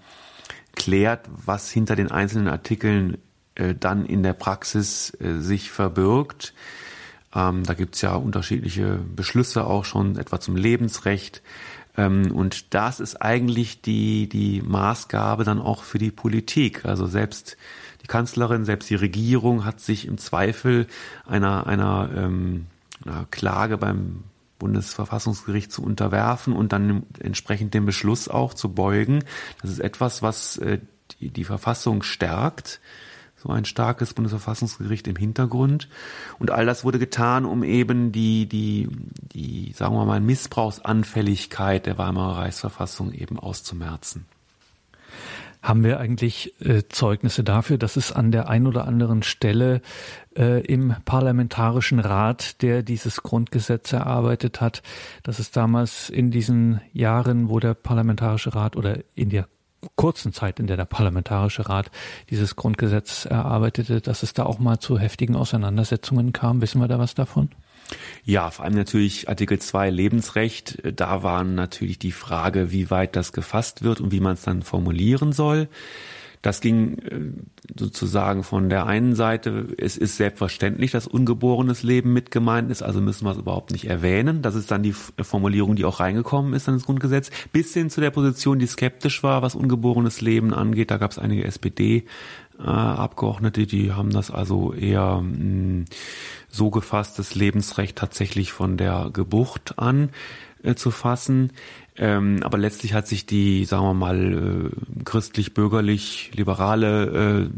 klärt, 0.75 1.29
was 1.45 1.69
hinter 1.69 1.95
den 1.95 2.11
einzelnen 2.11 2.47
Artikeln 2.47 3.17
äh, 3.55 3.75
dann 3.75 4.05
in 4.05 4.23
der 4.23 4.33
Praxis 4.33 5.15
äh, 5.19 5.39
sich 5.39 5.71
verbirgt. 5.71 6.53
Ähm, 7.35 7.63
da 7.63 7.73
gibt's 7.73 8.01
ja 8.01 8.15
unterschiedliche 8.15 8.99
Beschlüsse 9.15 9.65
auch 9.65 9.85
schon, 9.85 10.17
etwa 10.17 10.39
zum 10.39 10.55
Lebensrecht. 10.55 11.41
Ähm, 11.97 12.31
und 12.31 12.73
das 12.73 12.99
ist 12.99 13.21
eigentlich 13.21 13.81
die, 13.81 14.27
die 14.29 14.61
Maßgabe 14.61 15.43
dann 15.43 15.59
auch 15.59 15.83
für 15.83 15.99
die 15.99 16.11
Politik. 16.11 16.85
Also 16.85 17.05
selbst 17.05 17.57
die 18.01 18.07
Kanzlerin, 18.07 18.65
selbst 18.65 18.89
die 18.89 18.95
Regierung 18.95 19.65
hat 19.65 19.79
sich 19.79 20.07
im 20.07 20.17
Zweifel 20.17 20.87
einer, 21.25 21.67
einer, 21.67 22.09
ähm, 22.15 22.67
einer 23.05 23.25
Klage 23.29 23.77
beim 23.77 24.23
Bundesverfassungsgericht 24.63 25.73
zu 25.73 25.83
unterwerfen 25.83 26.53
und 26.53 26.71
dann 26.71 27.03
entsprechend 27.19 27.73
den 27.73 27.85
Beschluss 27.85 28.29
auch 28.29 28.53
zu 28.53 28.73
beugen. 28.73 29.25
Das 29.61 29.69
ist 29.69 29.79
etwas, 29.79 30.21
was 30.21 30.55
äh, 30.57 30.79
die, 31.19 31.31
die 31.31 31.43
Verfassung 31.43 32.01
stärkt 32.01 32.79
so 33.35 33.49
ein 33.49 33.65
starkes 33.65 34.13
Bundesverfassungsgericht 34.13 35.05
im 35.09 35.17
Hintergrund. 35.17 35.89
Und 36.39 36.49
all 36.49 36.65
das 36.65 36.85
wurde 36.85 36.97
getan, 36.97 37.43
um 37.43 37.65
eben 37.65 38.13
die, 38.13 38.47
die, 38.47 38.87
die, 39.33 39.73
sagen 39.73 39.95
wir 39.95 40.05
mal, 40.05 40.21
Missbrauchsanfälligkeit 40.21 41.85
der 41.85 41.97
Weimarer 41.97 42.37
Reichsverfassung 42.37 43.11
eben 43.11 43.37
auszumerzen. 43.37 44.27
Haben 45.63 45.85
wir 45.85 45.97
eigentlich 45.97 46.53
äh, 46.59 46.83
Zeugnisse 46.89 47.41
dafür, 47.41 47.77
dass 47.77 47.95
es 47.95 48.11
an 48.11 48.31
der 48.31 48.49
ein 48.49 48.67
oder 48.67 48.85
anderen 48.85 49.23
Stelle 49.23 49.81
äh, 50.35 50.59
im 50.65 50.93
Parlamentarischen 51.05 51.99
Rat, 51.99 52.61
der 52.61 52.83
dieses 52.83 53.23
Grundgesetz 53.23 53.93
erarbeitet 53.93 54.59
hat, 54.59 54.83
dass 55.23 55.39
es 55.39 55.51
damals 55.51 56.09
in 56.09 56.31
diesen 56.31 56.81
Jahren, 56.91 57.47
wo 57.47 57.61
der 57.61 57.75
Parlamentarische 57.75 58.53
Rat 58.53 58.75
oder 58.75 58.99
in 59.15 59.29
der 59.29 59.47
kurzen 59.95 60.33
Zeit, 60.33 60.59
in 60.59 60.67
der 60.67 60.75
der 60.75 60.85
Parlamentarische 60.85 61.69
Rat 61.69 61.91
dieses 62.29 62.57
Grundgesetz 62.57 63.23
erarbeitete, 63.23 64.01
dass 64.01 64.21
es 64.21 64.33
da 64.33 64.43
auch 64.43 64.59
mal 64.59 64.79
zu 64.79 64.99
heftigen 64.99 65.35
Auseinandersetzungen 65.35 66.33
kam. 66.33 66.61
Wissen 66.61 66.81
wir 66.81 66.89
da 66.89 66.99
was 66.99 67.15
davon? 67.15 67.49
Ja, 68.25 68.49
vor 68.51 68.65
allem 68.65 68.75
natürlich 68.75 69.27
Artikel 69.29 69.59
2 69.59 69.89
Lebensrecht. 69.89 70.77
Da 70.95 71.23
war 71.23 71.43
natürlich 71.43 71.99
die 71.99 72.11
Frage, 72.11 72.71
wie 72.71 72.89
weit 72.89 73.15
das 73.15 73.33
gefasst 73.33 73.83
wird 73.83 73.99
und 73.99 74.11
wie 74.11 74.21
man 74.21 74.33
es 74.33 74.43
dann 74.43 74.61
formulieren 74.61 75.33
soll. 75.33 75.67
Das 76.43 76.59
ging 76.59 76.97
äh, 76.99 77.79
sozusagen 77.79 78.43
von 78.43 78.69
der 78.69 78.85
einen 78.85 79.15
Seite, 79.15 79.69
es 79.77 79.97
ist 79.97 80.17
selbstverständlich, 80.17 80.91
dass 80.91 81.07
ungeborenes 81.07 81.83
Leben 81.83 82.11
mit 82.11 82.31
gemeint 82.31 82.69
ist, 82.69 82.83
also 82.83 82.99
müssen 82.99 83.25
wir 83.25 83.31
es 83.31 83.37
überhaupt 83.37 83.71
nicht 83.71 83.85
erwähnen. 83.89 84.41
Das 84.41 84.53
ist 84.53 84.69
dann 84.69 84.83
die 84.83 84.91
Formulierung, 84.91 85.77
die 85.77 85.85
auch 85.85 86.01
reingekommen 86.01 86.53
ist 86.53 86.67
in 86.67 86.73
das 86.73 86.83
Grundgesetz, 86.83 87.31
bis 87.53 87.73
hin 87.73 87.89
zu 87.89 88.01
der 88.01 88.11
Position, 88.11 88.59
die 88.59 88.67
skeptisch 88.67 89.23
war, 89.23 89.41
was 89.41 89.55
ungeborenes 89.55 90.19
Leben 90.19 90.53
angeht. 90.53 90.91
Da 90.91 90.97
gab 90.97 91.11
es 91.11 91.17
einige 91.17 91.45
SPD 91.45 92.03
äh, 92.59 92.63
Abgeordnete, 92.63 93.65
die 93.65 93.93
haben 93.93 94.11
das 94.11 94.29
also 94.29 94.73
eher 94.73 95.21
mh, 95.21 95.37
hm, 95.37 95.85
so 96.49 96.69
gefasst, 96.71 97.17
das 97.19 97.35
Lebensrecht 97.35 97.95
tatsächlich 97.95 98.51
von 98.51 98.75
der 98.75 99.11
Geburt 99.13 99.79
an 99.79 100.09
äh, 100.61 100.75
zu 100.75 100.91
fassen. 100.91 101.51
Ähm, 101.97 102.39
aber 102.41 102.57
letztlich 102.57 102.93
hat 102.93 103.07
sich 103.07 103.25
die, 103.25 103.65
sagen 103.65 103.83
wir 103.85 103.93
mal, 103.93 104.33
äh, 104.33 104.69
christlich-bürgerlich-liberale 105.03 107.43
äh, 107.43 107.49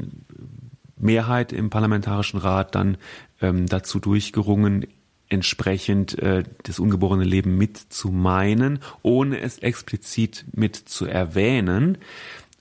Mehrheit 0.98 1.54
im 1.54 1.70
Parlamentarischen 1.70 2.40
Rat 2.40 2.74
dann 2.76 2.98
ähm, 3.42 3.68
dazu 3.68 4.00
durchgerungen, 4.00 4.88
entsprechend 5.30 6.20
äh, 6.20 6.44
das 6.64 6.80
ungeborene 6.80 7.24
Leben 7.24 7.58
mit 7.58 7.78
zu 7.78 8.10
meinen, 8.10 8.80
ohne 9.02 9.40
es 9.40 9.60
explizit 9.60 10.44
mit 10.52 10.76
zu 10.76 11.06
erwähnen 11.06 11.98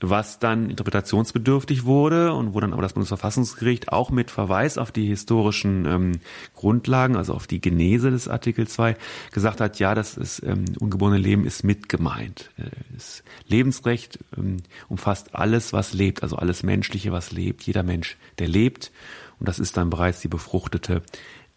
was 0.01 0.39
dann 0.39 0.71
interpretationsbedürftig 0.71 1.85
wurde 1.85 2.33
und 2.33 2.55
wo 2.55 2.61
dann 2.61 2.73
aber 2.73 2.83
das 2.83 2.95
Bundesverfassungsgericht 2.95 3.91
auch 3.91 4.11
mit 4.11 4.31
Verweis 4.31 4.77
auf 4.77 4.93
die 4.93 5.07
historischen 5.07 5.87
ähm, 5.87 6.13
Grundlagen, 6.55 7.17
also 7.17 7.33
auf 7.33 7.47
die 7.47 7.61
Genese 7.61 8.11
des 8.11 8.29
Artikel 8.29 8.67
2, 8.67 8.97
gesagt 9.33 9.61
hat, 9.61 9.79
ja, 9.79 9.95
das 9.95 10.17
ist, 10.17 10.43
ähm, 10.43 10.65
ungeborene 10.79 11.19
Leben 11.19 11.47
ist 11.47 11.65
mit 11.65 11.89
gemeint. 11.89 12.51
Äh, 12.59 12.71
das 12.93 13.23
Lebensrecht 13.47 14.19
ähm, 14.37 14.59
umfasst 14.89 15.35
alles, 15.35 15.73
was 15.73 15.93
lebt, 15.93 16.23
also 16.23 16.37
alles 16.37 16.63
Menschliche, 16.63 17.13
was 17.13 17.33
lebt, 17.33 17.63
jeder 17.63 17.83
Mensch, 17.83 18.17
der 18.39 18.49
lebt. 18.49 18.91
Und 19.39 19.49
das 19.49 19.59
ist 19.59 19.77
dann 19.77 19.91
bereits 19.91 20.21
die 20.21 20.29
befruchtete 20.29 21.03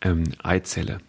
ähm, 0.02 0.24
Eizelle. 0.44 1.00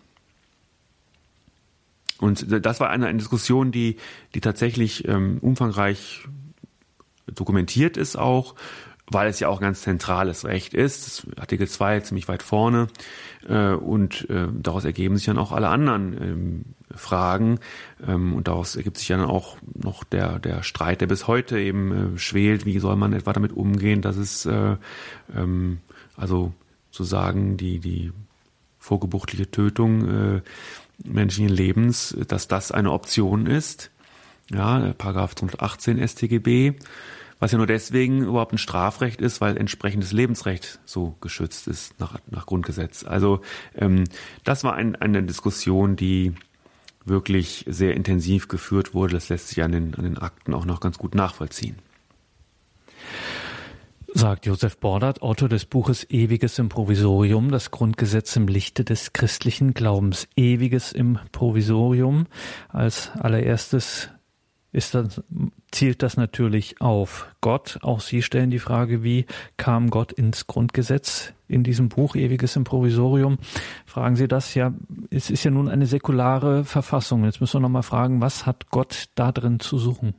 Und 2.20 2.46
das 2.64 2.80
war 2.80 2.90
eine, 2.90 3.06
eine 3.06 3.18
Diskussion, 3.18 3.70
die, 3.70 3.96
die 4.34 4.40
tatsächlich 4.40 5.06
ähm, 5.06 5.38
umfangreich 5.40 6.26
dokumentiert 7.34 7.96
ist 7.96 8.16
auch, 8.16 8.54
weil 9.10 9.28
es 9.28 9.40
ja 9.40 9.48
auch 9.48 9.58
ein 9.58 9.62
ganz 9.62 9.82
zentrales 9.82 10.44
Recht 10.44 10.74
ist. 10.74 11.26
Artikel 11.38 11.68
2 11.68 12.00
ziemlich 12.00 12.28
weit 12.28 12.42
vorne 12.42 12.88
äh, 13.48 13.72
und 13.72 14.28
äh, 14.30 14.48
daraus 14.52 14.84
ergeben 14.84 15.16
sich 15.16 15.26
dann 15.26 15.38
auch 15.38 15.52
alle 15.52 15.68
anderen 15.68 16.22
ähm, 16.22 16.64
Fragen 16.94 17.58
ähm, 18.06 18.34
und 18.34 18.48
daraus 18.48 18.76
ergibt 18.76 18.98
sich 18.98 19.08
dann 19.08 19.20
auch 19.22 19.56
noch 19.74 20.04
der, 20.04 20.38
der 20.38 20.62
Streit, 20.62 21.00
der 21.00 21.06
bis 21.06 21.26
heute 21.26 21.58
eben 21.58 22.16
äh, 22.16 22.18
schwelt, 22.18 22.66
wie 22.66 22.78
soll 22.78 22.96
man 22.96 23.12
etwa 23.12 23.32
damit 23.32 23.52
umgehen, 23.52 24.02
dass 24.02 24.16
es 24.16 24.46
äh, 24.46 24.76
ähm, 25.34 25.78
also 26.16 26.52
zu 26.90 27.04
sagen, 27.04 27.56
die, 27.56 27.78
die 27.78 28.12
vorgebuchtliche 28.78 29.50
Tötung 29.50 30.40
menschlichen 31.04 31.50
Lebens, 31.50 32.16
dass 32.26 32.48
das 32.48 32.72
eine 32.72 32.90
Option 32.90 33.46
ist. 33.46 33.90
Ja, 34.50 34.94
Paragraph 34.96 35.34
18 35.58 36.08
StGB 36.08 36.74
was 37.38 37.52
ja 37.52 37.58
nur 37.58 37.66
deswegen 37.66 38.22
überhaupt 38.22 38.52
ein 38.52 38.58
Strafrecht 38.58 39.20
ist, 39.20 39.40
weil 39.40 39.56
entsprechendes 39.56 40.12
Lebensrecht 40.12 40.80
so 40.84 41.16
geschützt 41.20 41.68
ist 41.68 41.98
nach, 42.00 42.18
nach 42.30 42.46
Grundgesetz. 42.46 43.04
Also 43.04 43.40
ähm, 43.74 44.04
das 44.44 44.64
war 44.64 44.74
ein, 44.74 44.96
eine 44.96 45.22
Diskussion, 45.22 45.96
die 45.96 46.34
wirklich 47.04 47.64
sehr 47.68 47.94
intensiv 47.94 48.48
geführt 48.48 48.94
wurde. 48.94 49.14
Das 49.14 49.28
lässt 49.28 49.48
sich 49.48 49.62
an 49.62 49.72
den, 49.72 49.94
an 49.94 50.04
den 50.04 50.18
Akten 50.18 50.54
auch 50.54 50.64
noch 50.64 50.80
ganz 50.80 50.98
gut 50.98 51.14
nachvollziehen. 51.14 51.76
sagt 54.14 54.46
Josef 54.46 54.76
Bordert, 54.78 55.22
Autor 55.22 55.48
des 55.48 55.64
Buches 55.64 56.08
Ewiges 56.10 56.58
im 56.58 56.68
Provisorium, 56.68 57.50
das 57.50 57.70
Grundgesetz 57.70 58.34
im 58.36 58.48
Lichte 58.48 58.84
des 58.84 59.12
christlichen 59.12 59.74
Glaubens. 59.74 60.28
Ewiges 60.36 60.92
im 60.92 61.18
Provisorium. 61.32 62.26
Als 62.68 63.10
allererstes 63.12 64.10
ist 64.72 64.94
das, 64.94 65.22
zielt 65.70 66.02
das 66.02 66.16
natürlich 66.16 66.80
auf 66.80 67.28
Gott. 67.40 67.78
Auch 67.82 68.00
Sie 68.00 68.22
stellen 68.22 68.50
die 68.50 68.58
Frage, 68.58 69.02
wie 69.02 69.26
kam 69.56 69.90
Gott 69.90 70.12
ins 70.12 70.46
Grundgesetz 70.46 71.32
in 71.48 71.64
diesem 71.64 71.88
Buch 71.88 72.16
Ewiges 72.16 72.56
im 72.56 72.64
Provisorium? 72.64 73.38
Fragen 73.86 74.16
Sie 74.16 74.28
das 74.28 74.54
ja, 74.54 74.74
es 75.10 75.30
ist 75.30 75.44
ja 75.44 75.50
nun 75.50 75.68
eine 75.68 75.86
säkulare 75.86 76.64
Verfassung. 76.64 77.24
Jetzt 77.24 77.40
müssen 77.40 77.54
wir 77.54 77.60
nochmal 77.60 77.82
fragen, 77.82 78.20
was 78.20 78.44
hat 78.44 78.70
Gott 78.70 79.06
da 79.14 79.32
drin 79.32 79.60
zu 79.60 79.78
suchen? 79.78 80.14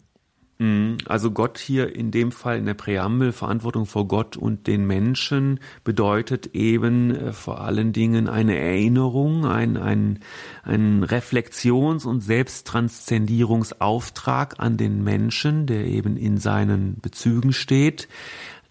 Also 1.06 1.32
Gott 1.32 1.58
hier 1.58 1.95
in 1.95 2.12
dem 2.12 2.34
Fall 2.34 2.58
in 2.58 2.65
der 2.65 2.74
Präambel, 2.74 3.32
Verantwortung 3.32 3.86
vor 3.86 4.10
Gott 4.10 4.36
und 4.36 4.67
den 4.67 4.86
Menschen, 4.86 5.62
bedeutet 5.86 6.54
eben 6.54 7.15
äh, 7.15 7.32
vor 7.32 7.62
allen 7.62 7.93
Dingen 7.93 8.28
eine 8.28 8.58
Erinnerung, 8.58 9.45
ein, 9.45 9.78
ein, 9.78 10.19
ein 10.63 11.06
Reflexions- 11.06 12.06
und 12.06 12.19
Selbsttranszendierungsauftrag 12.19 14.60
an 14.60 14.76
den 14.76 15.02
Menschen, 15.02 15.65
der 15.65 15.86
eben 15.86 16.17
in 16.17 16.38
seinen 16.38 17.00
Bezügen 17.00 17.54
steht. 17.54 18.10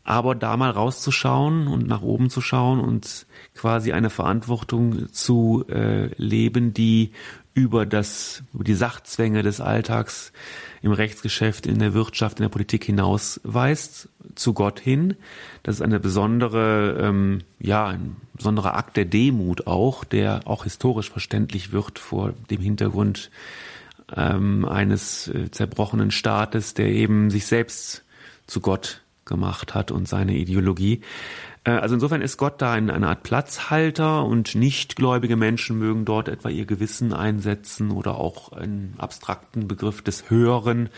Aber 0.04 0.34
da 0.34 0.58
mal 0.58 0.70
rauszuschauen 0.70 1.68
und 1.68 1.86
nach 1.86 2.02
oben 2.02 2.28
zu 2.28 2.42
schauen 2.42 2.80
und 2.80 3.26
quasi 3.54 3.92
eine 3.92 4.10
Verantwortung 4.10 5.10
zu 5.12 5.64
äh, 5.68 6.08
leben, 6.16 6.74
die 6.74 7.12
über 7.58 7.86
das, 7.86 8.44
über 8.54 8.62
die 8.62 8.74
Sachzwänge 8.74 9.42
des 9.42 9.60
Alltags 9.60 10.32
im 10.80 10.92
Rechtsgeschäft, 10.92 11.66
in 11.66 11.80
der 11.80 11.92
Wirtschaft, 11.92 12.38
in 12.38 12.44
der 12.44 12.50
Politik 12.50 12.84
hinausweist, 12.84 14.08
zu 14.36 14.54
Gott 14.54 14.78
hin. 14.78 15.16
Das 15.64 15.76
ist 15.76 15.82
eine 15.82 15.98
besondere, 15.98 16.96
ähm, 17.00 17.40
ja, 17.58 17.86
ein 17.88 18.16
besonderer 18.34 18.76
Akt 18.76 18.96
der 18.96 19.04
Demut 19.04 19.66
auch, 19.66 20.04
der 20.04 20.42
auch 20.44 20.64
historisch 20.64 21.10
verständlich 21.10 21.72
wird 21.72 21.98
vor 21.98 22.32
dem 22.48 22.60
Hintergrund 22.60 23.30
ähm, 24.16 24.64
eines 24.64 25.26
äh, 25.28 25.50
zerbrochenen 25.50 26.12
Staates, 26.12 26.74
der 26.74 26.86
eben 26.86 27.30
sich 27.30 27.46
selbst 27.46 28.04
zu 28.46 28.60
Gott 28.60 29.02
gemacht 29.24 29.74
hat 29.74 29.90
und 29.90 30.08
seine 30.08 30.36
Ideologie. 30.36 31.02
Äh, 31.68 31.72
also 31.72 31.94
insofern 31.94 32.22
ist 32.22 32.38
Gott 32.38 32.62
da 32.62 32.72
eine, 32.72 32.94
eine 32.94 33.08
Art 33.08 33.22
Platzhalter 33.22 34.24
und 34.24 34.54
nichtgläubige 34.54 35.36
Menschen 35.36 35.78
mögen 35.78 36.04
dort 36.04 36.28
etwa 36.28 36.48
ihr 36.48 36.64
Gewissen 36.64 37.12
einsetzen 37.12 37.90
oder 37.90 38.16
auch 38.16 38.52
einen 38.52 38.94
abstrakten 38.96 39.68
Begriff 39.68 40.02
des 40.02 40.30
Höheren. 40.30 40.88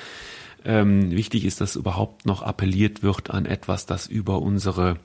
Ähm, 0.65 1.11
wichtig 1.11 1.45
ist, 1.45 1.61
dass 1.61 1.75
überhaupt 1.75 2.27
noch 2.27 2.43
appelliert 2.43 3.03
wird 3.03 3.31
an 3.31 3.47
etwas, 3.47 3.87
das 3.87 4.07
über 4.07 4.41
unsere 4.43 4.99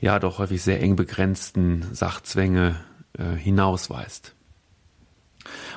ja 0.00 0.18
doch 0.18 0.38
häufig 0.38 0.62
sehr 0.62 0.80
eng 0.80 0.96
begrenzten 0.96 1.86
Sachzwänge 1.92 2.76
äh, 3.18 3.36
hinausweist. 3.36 4.34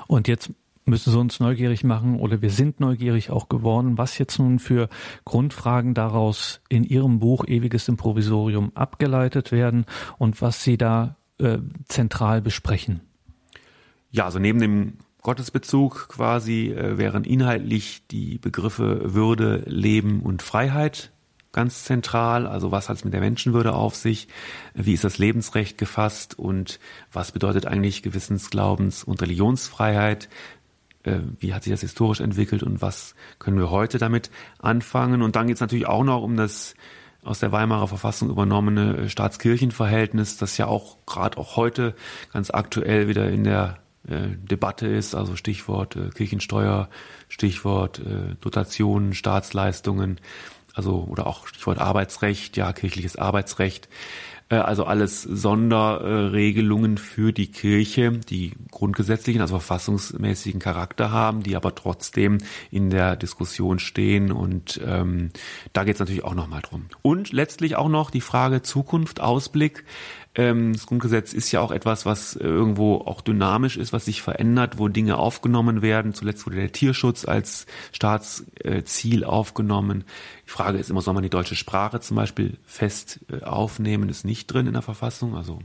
Und 0.07 0.29
jetzt 0.29 0.51
müssen 0.85 1.11
sie 1.11 1.19
uns 1.19 1.39
neugierig 1.39 1.83
machen 1.83 2.19
oder 2.19 2.41
wir 2.41 2.49
sind 2.49 2.79
neugierig 2.79 3.29
auch 3.29 3.49
geworden, 3.49 3.97
was 3.97 4.17
jetzt 4.17 4.39
nun 4.39 4.59
für 4.59 4.89
Grundfragen 5.25 5.93
daraus 5.93 6.61
in 6.69 6.83
Ihrem 6.83 7.19
Buch 7.19 7.45
Ewiges 7.45 7.87
Improvisorium 7.87 8.71
abgeleitet 8.75 9.51
werden 9.51 9.85
und 10.17 10.41
was 10.41 10.63
Sie 10.63 10.77
da 10.77 11.17
äh, 11.39 11.59
zentral 11.87 12.41
besprechen. 12.41 13.01
Ja, 14.11 14.25
also 14.25 14.39
neben 14.39 14.59
dem 14.59 14.93
Gottesbezug 15.21 16.09
quasi 16.09 16.71
äh, 16.71 16.97
wären 16.97 17.23
inhaltlich 17.23 18.05
die 18.07 18.37
Begriffe 18.37 19.13
Würde, 19.13 19.63
Leben 19.67 20.21
und 20.21 20.41
Freiheit 20.41 21.13
ganz 21.53 21.85
zentral. 21.85 22.45
Also 22.45 22.71
was 22.71 22.89
hat 22.89 22.97
es 22.97 23.05
mit 23.05 23.13
der 23.13 23.21
Menschenwürde 23.21 23.73
auf 23.73 23.95
sich? 23.95 24.27
Wie 24.73 24.93
ist 24.93 25.05
das 25.05 25.19
Lebensrecht 25.19 25.77
gefasst? 25.77 26.37
Und 26.37 26.79
was 27.13 27.31
bedeutet 27.31 27.65
eigentlich 27.65 28.01
Gewissensglaubens- 28.01 29.05
und 29.05 29.21
Religionsfreiheit? 29.21 30.27
Äh, 31.03 31.19
wie 31.39 31.53
hat 31.53 31.63
sich 31.63 31.71
das 31.71 31.81
historisch 31.81 32.19
entwickelt 32.19 32.63
und 32.63 32.81
was 32.81 33.15
können 33.39 33.57
wir 33.57 33.69
heute 33.69 33.97
damit 33.97 34.31
anfangen. 34.59 35.21
Und 35.21 35.35
dann 35.35 35.47
geht 35.47 35.57
es 35.57 35.61
natürlich 35.61 35.87
auch 35.87 36.03
noch 36.03 36.21
um 36.21 36.37
das 36.37 36.75
aus 37.23 37.39
der 37.39 37.51
Weimarer 37.51 37.87
Verfassung 37.87 38.29
übernommene 38.29 38.97
äh, 38.97 39.09
Staatskirchenverhältnis, 39.09 40.37
das 40.37 40.57
ja 40.57 40.67
auch 40.67 40.97
gerade 41.05 41.37
auch 41.37 41.55
heute 41.55 41.95
ganz 42.31 42.51
aktuell 42.51 43.07
wieder 43.07 43.29
in 43.29 43.43
der 43.43 43.79
äh, 44.07 44.35
Debatte 44.35 44.87
ist, 44.87 45.15
also 45.15 45.35
Stichwort 45.35 45.95
äh, 45.95 46.09
Kirchensteuer, 46.09 46.89
Stichwort 47.29 47.99
äh, 47.99 48.35
Dotationen, 48.41 49.13
Staatsleistungen, 49.13 50.19
also 50.73 51.07
oder 51.09 51.27
auch 51.27 51.47
Stichwort 51.47 51.79
Arbeitsrecht, 51.79 52.57
ja 52.57 52.73
kirchliches 52.73 53.15
Arbeitsrecht. 53.15 53.87
Äh, 54.49 54.55
also 54.55 54.85
alles 54.85 55.21
Sonderregelungen 55.23 56.97
für 56.97 57.31
die 57.31 57.47
Kirche, 57.47 58.11
die 58.11 58.53
grundgesetzlichen, 58.71 59.41
also 59.41 59.59
verfassungsmäßigen 59.59 60.59
Charakter 60.59 61.11
haben, 61.11 61.43
die 61.43 61.55
aber 61.55 61.75
trotzdem 61.75 62.39
in 62.71 62.89
der 62.89 63.15
Diskussion 63.15 63.79
stehen. 63.79 64.31
Und 64.31 64.79
ähm, 64.85 65.31
da 65.73 65.83
geht 65.83 65.95
es 65.95 65.99
natürlich 65.99 66.23
auch 66.23 66.35
nochmal 66.35 66.61
drum. 66.61 66.85
Und 67.01 67.31
letztlich 67.31 67.75
auch 67.75 67.89
noch 67.89 68.11
die 68.11 68.21
Frage 68.21 68.61
Zukunft, 68.61 69.21
Ausblick. 69.21 69.83
Ähm, 70.35 70.73
das 70.73 70.87
Grundgesetz 70.87 71.33
ist 71.33 71.51
ja 71.51 71.61
auch 71.61 71.71
etwas, 71.71 72.05
was 72.05 72.35
äh, 72.35 72.43
irgendwo 72.43 72.97
auch 72.97 73.21
dynamisch 73.21 73.77
ist, 73.77 73.93
was 73.93 74.05
sich 74.05 74.21
verändert, 74.21 74.79
wo 74.79 74.87
Dinge 74.87 75.17
aufgenommen 75.17 75.81
werden. 75.81 76.13
Zuletzt 76.13 76.45
wurde 76.45 76.55
der 76.55 76.71
Tierschutz 76.71 77.25
als 77.25 77.67
Staatsziel 77.91 79.25
aufgenommen. 79.25 80.05
Die 80.45 80.49
Frage 80.49 80.79
ist 80.79 80.89
immer, 80.89 81.01
soll 81.01 81.13
man 81.13 81.23
die 81.23 81.29
deutsche 81.29 81.55
Sprache 81.55 81.99
zum 81.99 82.15
Beispiel 82.15 82.57
fest 82.65 83.19
äh, 83.31 83.43
aufnehmen? 83.43 84.09
Ist 84.09 84.25
nicht 84.25 84.47
drin 84.47 84.67
in 84.67 84.73
der 84.73 84.81
Verfassung. 84.81 85.35
Also 85.35 85.59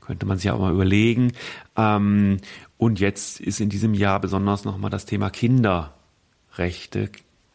könnte 0.00 0.26
man 0.26 0.38
sich 0.38 0.50
auch 0.50 0.60
mal 0.60 0.72
überlegen. 0.72 1.32
Ähm, 1.76 2.38
und 2.78 3.00
jetzt 3.00 3.40
ist 3.40 3.60
in 3.60 3.70
diesem 3.70 3.94
Jahr 3.94 4.20
besonders 4.20 4.64
nochmal 4.64 4.90
das 4.90 5.06
Thema 5.06 5.30
Kinderrechte 5.30 7.10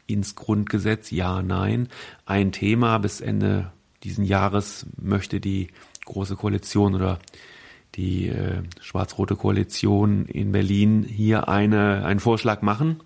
ins 0.05 0.35
Grundgesetz. 0.35 1.11
Ja, 1.11 1.41
nein. 1.41 1.87
Ein 2.25 2.51
Thema 2.51 2.97
bis 2.97 3.21
Ende 3.21 3.71
diesen 4.03 4.23
Jahres 4.23 4.85
möchte 4.97 5.39
die 5.39 5.69
Große 6.09 6.35
Koalition 6.35 6.95
oder 6.95 7.19
die 7.95 8.27
äh, 8.27 8.61
schwarz-rote 8.81 9.35
Koalition 9.35 10.25
in 10.25 10.51
Berlin 10.51 11.03
hier 11.03 11.47
eine, 11.47 12.05
einen 12.05 12.19
Vorschlag 12.19 12.61
machen, 12.61 13.01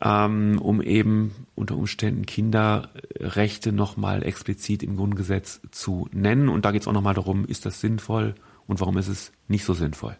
ähm, 0.00 0.58
um 0.60 0.80
eben 0.80 1.46
unter 1.54 1.76
Umständen 1.76 2.26
Kinderrechte 2.26 3.72
nochmal 3.72 4.22
explizit 4.22 4.82
im 4.82 4.96
Grundgesetz 4.96 5.60
zu 5.70 6.08
nennen. 6.12 6.48
Und 6.48 6.64
da 6.64 6.70
geht 6.70 6.82
es 6.82 6.88
auch 6.88 6.92
nochmal 6.92 7.14
darum, 7.14 7.44
ist 7.44 7.66
das 7.66 7.80
sinnvoll 7.80 8.34
und 8.66 8.80
warum 8.80 8.96
ist 8.96 9.08
es 9.08 9.32
nicht 9.48 9.64
so 9.64 9.74
sinnvoll. 9.74 10.16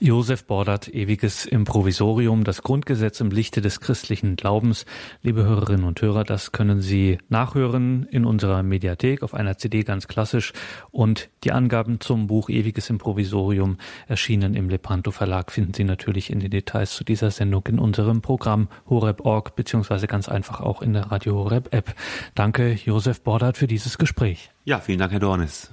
Josef 0.00 0.44
Bordert, 0.44 0.88
ewiges 0.88 1.46
Improvisorium, 1.46 2.44
das 2.44 2.62
Grundgesetz 2.62 3.20
im 3.20 3.30
Lichte 3.30 3.60
des 3.60 3.80
christlichen 3.80 4.36
Glaubens. 4.36 4.86
Liebe 5.22 5.44
Hörerinnen 5.44 5.84
und 5.84 6.00
Hörer, 6.00 6.24
das 6.24 6.52
können 6.52 6.80
Sie 6.80 7.18
nachhören 7.28 8.06
in 8.10 8.24
unserer 8.24 8.62
Mediathek 8.62 9.22
auf 9.22 9.34
einer 9.34 9.58
CD 9.58 9.82
ganz 9.82 10.08
klassisch 10.08 10.52
und 10.90 11.28
die 11.44 11.52
Angaben 11.52 12.00
zum 12.00 12.26
Buch 12.26 12.48
Ewiges 12.48 12.90
Improvisorium 12.90 13.78
erschienen 14.06 14.54
im 14.54 14.68
Lepanto 14.68 15.10
Verlag 15.10 15.52
finden 15.52 15.74
Sie 15.74 15.84
natürlich 15.84 16.30
in 16.30 16.40
den 16.40 16.50
Details 16.50 16.94
zu 16.94 17.04
dieser 17.04 17.30
Sendung 17.30 17.66
in 17.66 17.78
unserem 17.78 18.22
Programm 18.22 18.68
horeb.org 18.88 19.56
beziehungsweise 19.56 20.06
ganz 20.06 20.28
einfach 20.28 20.60
auch 20.60 20.82
in 20.82 20.92
der 20.92 21.10
Radio 21.10 21.34
Horeb 21.34 21.72
App. 21.74 21.94
Danke 22.34 22.72
Josef 22.72 23.22
Bordert 23.22 23.56
für 23.56 23.66
dieses 23.66 23.98
Gespräch. 23.98 24.50
Ja, 24.64 24.80
vielen 24.80 24.98
Dank 24.98 25.12
Herr 25.12 25.20
Dornis. 25.20 25.72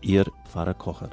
Ihr 0.00 0.24
Pfarrer 0.44 0.74
Kocher. 0.74 1.10